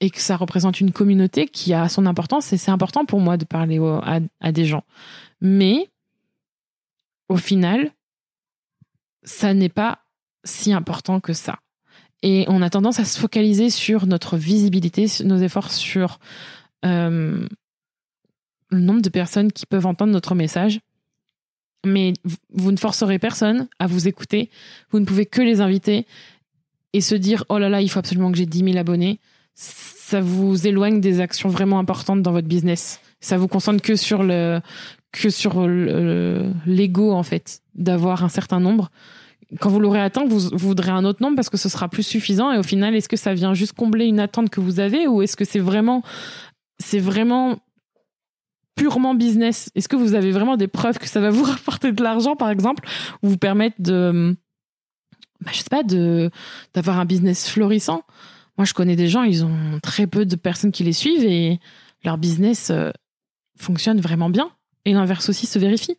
[0.00, 3.36] et que ça représente une communauté qui a son importance et c'est important pour moi
[3.36, 3.80] de parler
[4.40, 4.84] à, des gens.
[5.40, 5.88] Mais
[7.28, 7.90] au final,
[9.22, 9.98] ça n'est pas
[10.44, 11.58] si important que ça.
[12.22, 16.18] Et on a tendance à se focaliser sur notre visibilité, nos efforts sur
[16.84, 17.46] euh,
[18.70, 20.80] le nombre de personnes qui peuvent entendre notre message.
[21.86, 22.12] Mais
[22.52, 24.50] vous ne forcerez personne à vous écouter.
[24.90, 26.06] Vous ne pouvez que les inviter
[26.92, 29.20] et se dire oh là là, il faut absolument que j'ai 10 000 abonnés.
[29.60, 33.00] Ça vous éloigne des actions vraiment importantes dans votre business?
[33.20, 34.60] Ça vous concentre que sur le
[35.10, 38.90] que sur le- l'ego en fait d'avoir un certain nombre
[39.60, 42.02] quand vous l'aurez atteint, vous, vous voudrez un autre nombre parce que ce sera plus
[42.02, 42.52] suffisant.
[42.52, 45.22] Et au final, est-ce que ça vient juste combler une attente que vous avez ou
[45.22, 46.02] est-ce que c'est vraiment,
[46.78, 47.58] c'est vraiment
[48.76, 49.70] purement business?
[49.74, 52.50] Est-ce que vous avez vraiment des preuves que ça va vous rapporter de l'argent, par
[52.50, 52.86] exemple,
[53.22, 54.36] ou vous permettre de,
[55.40, 56.30] bah, je sais pas, de
[56.74, 58.02] d'avoir un business florissant?
[58.58, 61.60] Moi, je connais des gens, ils ont très peu de personnes qui les suivent et
[62.04, 62.90] leur business euh,
[63.56, 64.50] fonctionne vraiment bien.
[64.84, 65.96] Et l'inverse aussi se vérifie.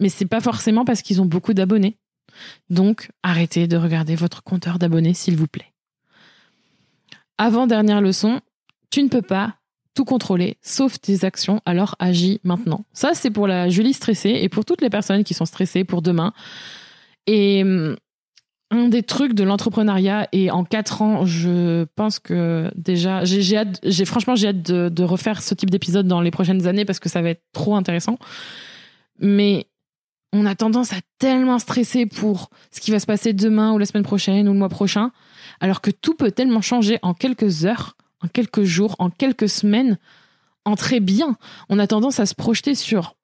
[0.00, 1.96] Mais c'est pas forcément parce qu'ils ont beaucoup d'abonnés.
[2.68, 5.72] Donc, arrêtez de regarder votre compteur d'abonnés, s'il vous plaît.
[7.38, 8.40] Avant dernière leçon,
[8.90, 9.54] tu ne peux pas
[9.94, 12.84] tout contrôler, sauf tes actions, alors agis maintenant.
[12.92, 16.02] Ça, c'est pour la Julie stressée et pour toutes les personnes qui sont stressées pour
[16.02, 16.32] demain.
[17.28, 17.96] Et hum,
[18.70, 23.80] un des trucs de l'entrepreneuriat, et en quatre ans, je pense que déjà, j'ai hâte,
[24.04, 27.08] franchement, j'ai hâte de, de refaire ce type d'épisode dans les prochaines années parce que
[27.08, 28.18] ça va être trop intéressant.
[29.20, 29.66] Mais
[30.32, 33.86] on a tendance à tellement stresser pour ce qui va se passer demain ou la
[33.86, 35.12] semaine prochaine ou le mois prochain,
[35.60, 39.98] alors que tout peut tellement changer en quelques heures en quelques jours, en quelques semaines,
[40.64, 41.36] en très bien.
[41.68, 43.16] On a tendance à se projeter sur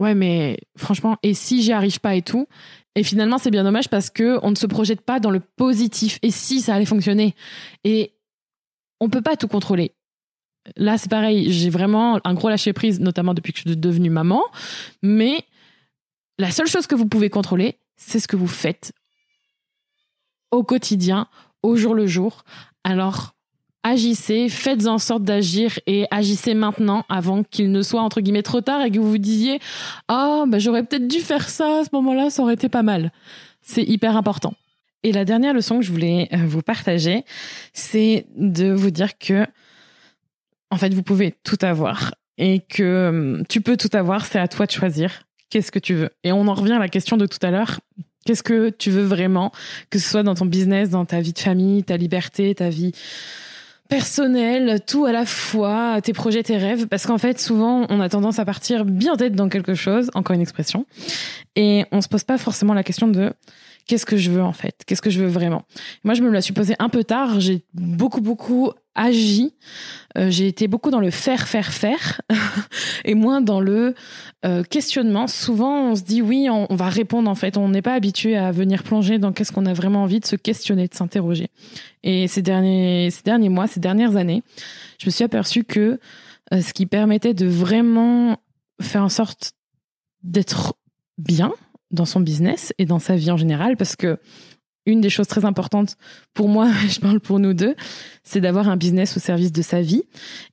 [0.00, 2.46] ouais, mais franchement, et si j'y arrive pas et tout.
[2.96, 6.18] Et finalement, c'est bien dommage parce que on ne se projette pas dans le positif.
[6.22, 7.34] Et si ça allait fonctionner?
[7.84, 8.12] Et
[9.00, 9.94] on peut pas tout contrôler.
[10.76, 11.52] Là, c'est pareil.
[11.52, 14.42] J'ai vraiment un gros lâcher prise, notamment depuis que je suis devenue maman.
[15.02, 15.44] Mais
[16.38, 18.92] la seule chose que vous pouvez contrôler, c'est ce que vous faites
[20.50, 21.28] au quotidien,
[21.62, 22.44] au jour le jour.
[22.82, 23.34] Alors,
[23.82, 28.60] agissez, faites en sorte d'agir et agissez maintenant avant qu'il ne soit entre guillemets trop
[28.60, 29.58] tard et que vous vous disiez
[30.08, 33.12] ah bah j'aurais peut-être dû faire ça à ce moment-là, ça aurait été pas mal.
[33.62, 34.54] C'est hyper important.
[35.02, 37.24] Et la dernière leçon que je voulais euh, vous partager,
[37.72, 39.46] c'est de vous dire que
[40.70, 44.48] en fait vous pouvez tout avoir et que hum, tu peux tout avoir, c'est à
[44.48, 46.10] toi de choisir qu'est-ce que tu veux.
[46.22, 47.80] Et on en revient à la question de tout à l'heure.
[48.24, 49.50] Qu'est-ce que tu veux vraiment,
[49.88, 52.92] que ce soit dans ton business, dans ta vie de famille, ta liberté, ta vie
[53.90, 58.08] personnel, tout à la fois, tes projets, tes rêves, parce qu'en fait, souvent, on a
[58.08, 60.86] tendance à partir bien tête dans quelque chose, encore une expression,
[61.56, 63.32] et on se pose pas forcément la question de
[63.86, 65.64] qu'est-ce que je veux en fait, qu'est-ce que je veux vraiment?
[66.04, 69.54] Moi, je me la suis posée un peu tard, j'ai beaucoup, beaucoup agi,
[70.18, 72.20] euh, j'ai été beaucoup dans le faire, faire, faire,
[73.04, 73.94] et moins dans le
[74.44, 75.26] euh, questionnement.
[75.26, 78.50] Souvent, on se dit oui, on, va répondre en fait, on n'est pas habitué à
[78.52, 81.48] venir plonger dans qu'est-ce qu'on a vraiment envie de se questionner, de s'interroger.
[82.02, 84.42] Et ces derniers, ces derniers mois, ces dernières années,
[84.98, 86.00] je me suis aperçue que
[86.52, 88.38] euh, ce qui permettait de vraiment
[88.80, 89.52] faire en sorte
[90.22, 90.74] d'être
[91.18, 91.52] bien
[91.90, 94.18] dans son business et dans sa vie en général, parce que
[94.86, 95.96] une des choses très importantes
[96.34, 97.74] pour moi, je parle pour nous deux,
[98.24, 100.02] c'est d'avoir un business au service de sa vie.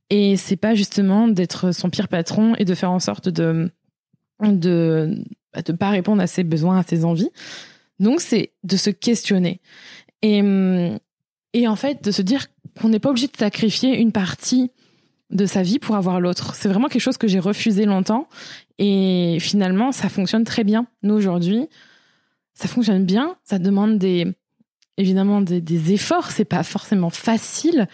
[0.10, 3.72] Et c'est pas justement d'être son pire patron et de faire en sorte de
[4.40, 7.32] bah, de pas répondre à ses besoins, à ses envies.
[8.00, 9.62] Donc c'est de se questionner.
[10.22, 10.42] Et
[11.54, 12.48] et en fait de se dire
[12.80, 14.72] qu'on n'est pas obligé de sacrifier une partie
[15.30, 16.56] de sa vie pour avoir l'autre.
[16.56, 18.28] C'est vraiment quelque chose que j'ai refusé longtemps
[18.80, 20.88] et finalement ça fonctionne très bien.
[21.04, 21.68] Nous aujourd'hui,
[22.54, 24.28] ça fonctionne bien, ça demande des
[24.98, 27.88] évidemment des, efforts, c'est pas forcément facile,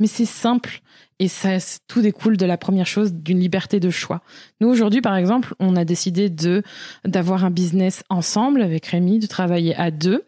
[0.00, 0.80] mais c'est simple
[1.20, 4.22] et ça tout découle de la première chose d'une liberté de choix.
[4.60, 6.62] Nous aujourd'hui par exemple, on a décidé de
[7.04, 10.24] d'avoir un business ensemble avec Rémi, de travailler à deux,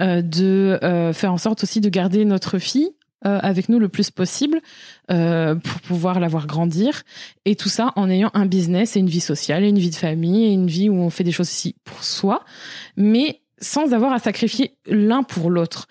[0.00, 2.90] euh, de euh, faire en sorte aussi de garder notre fille
[3.24, 4.60] euh, avec nous le plus possible
[5.10, 7.02] euh, pour pouvoir la voir grandir
[7.46, 9.96] et tout ça en ayant un business et une vie sociale et une vie de
[9.96, 12.44] famille et une vie où on fait des choses aussi pour soi
[12.96, 15.88] mais sans avoir à sacrifier l'un pour l'autre.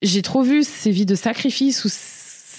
[0.00, 1.88] J'ai trop vu ces vies de sacrifice ou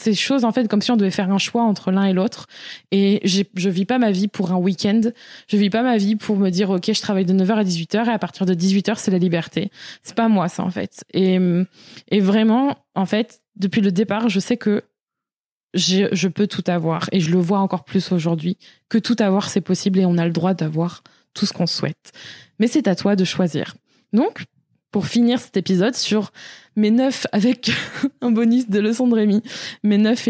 [0.05, 2.47] ces choses en fait comme si on devait faire un choix entre l'un et l'autre.
[2.91, 5.01] Et je vis pas ma vie pour un week-end.
[5.47, 8.05] Je vis pas ma vie pour me dire ok je travaille de 9h à 18h
[8.05, 9.71] et à partir de 18h c'est la liberté.
[10.03, 11.03] C'est pas moi ça en fait.
[11.13, 11.39] Et
[12.19, 14.83] vraiment en fait depuis le départ je sais que
[15.73, 18.57] je peux tout avoir et je le vois encore plus aujourd'hui
[18.89, 21.03] que tout avoir c'est possible et on a le droit d'avoir
[21.33, 22.13] tout ce qu'on souhaite.
[22.59, 23.75] Mais c'est à toi de choisir.
[24.13, 24.45] Donc
[24.95, 26.31] pour finir cet épisode sur
[26.77, 27.69] mes neuf avec
[28.21, 29.41] un bonus de leçons de Rémi,
[29.83, 30.29] mes neuf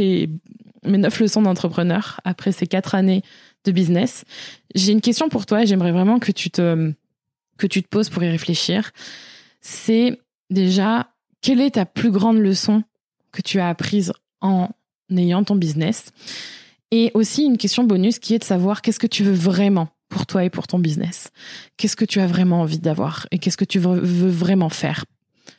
[1.20, 3.22] leçons d'entrepreneur après ces quatre années
[3.64, 4.26] de business.
[4.74, 6.92] J'ai une question pour toi et j'aimerais vraiment que tu te
[7.60, 8.90] que tu te poses pour y réfléchir.
[9.62, 11.12] C'est déjà
[11.42, 12.82] quelle est ta plus grande leçon
[13.32, 14.70] que tu as apprise en
[15.16, 16.08] ayant ton business?
[16.90, 19.90] Et aussi une question bonus qui est de savoir qu'est-ce que tu veux vraiment?
[20.10, 21.32] Pour toi et pour ton business
[21.78, 25.06] Qu'est-ce que tu as vraiment envie d'avoir et qu'est-ce que tu veux, vraiment faire?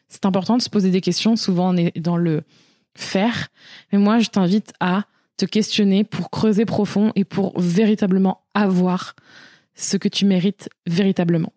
[0.08, 1.36] C'est important de se poser des questions.
[1.36, 2.42] Souvent, on est dans le
[2.94, 3.48] faire.
[3.92, 5.04] Mais moi, je t'invite à
[5.36, 9.14] te questionner pour creuser profond et pour véritablement avoir
[9.74, 11.52] ce que tu mérites véritablement.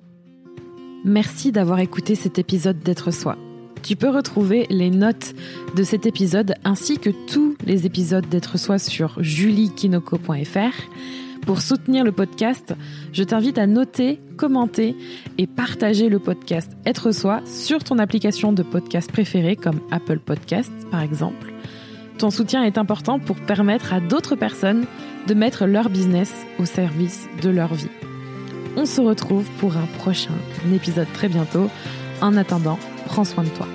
[1.05, 3.37] Merci d'avoir écouté cet épisode d'être soi.
[3.83, 5.33] Tu peux retrouver les notes
[5.75, 10.73] de cet épisode ainsi que tous les épisodes d'être soi sur juliekinoko.fr
[11.49, 12.75] Pour soutenir le podcast,
[13.11, 14.95] je t'invite à noter, commenter
[15.39, 20.87] et partager le podcast Être Soi sur ton application de podcast préférée comme Apple Podcasts
[20.91, 21.51] par exemple.
[22.19, 24.85] Ton soutien est important pour permettre à d'autres personnes
[25.25, 27.89] de mettre leur business au service de leur vie.
[28.75, 30.35] On se retrouve pour un prochain
[30.71, 31.67] épisode très bientôt.
[32.21, 32.77] En attendant,
[33.07, 33.67] prends soin de toi.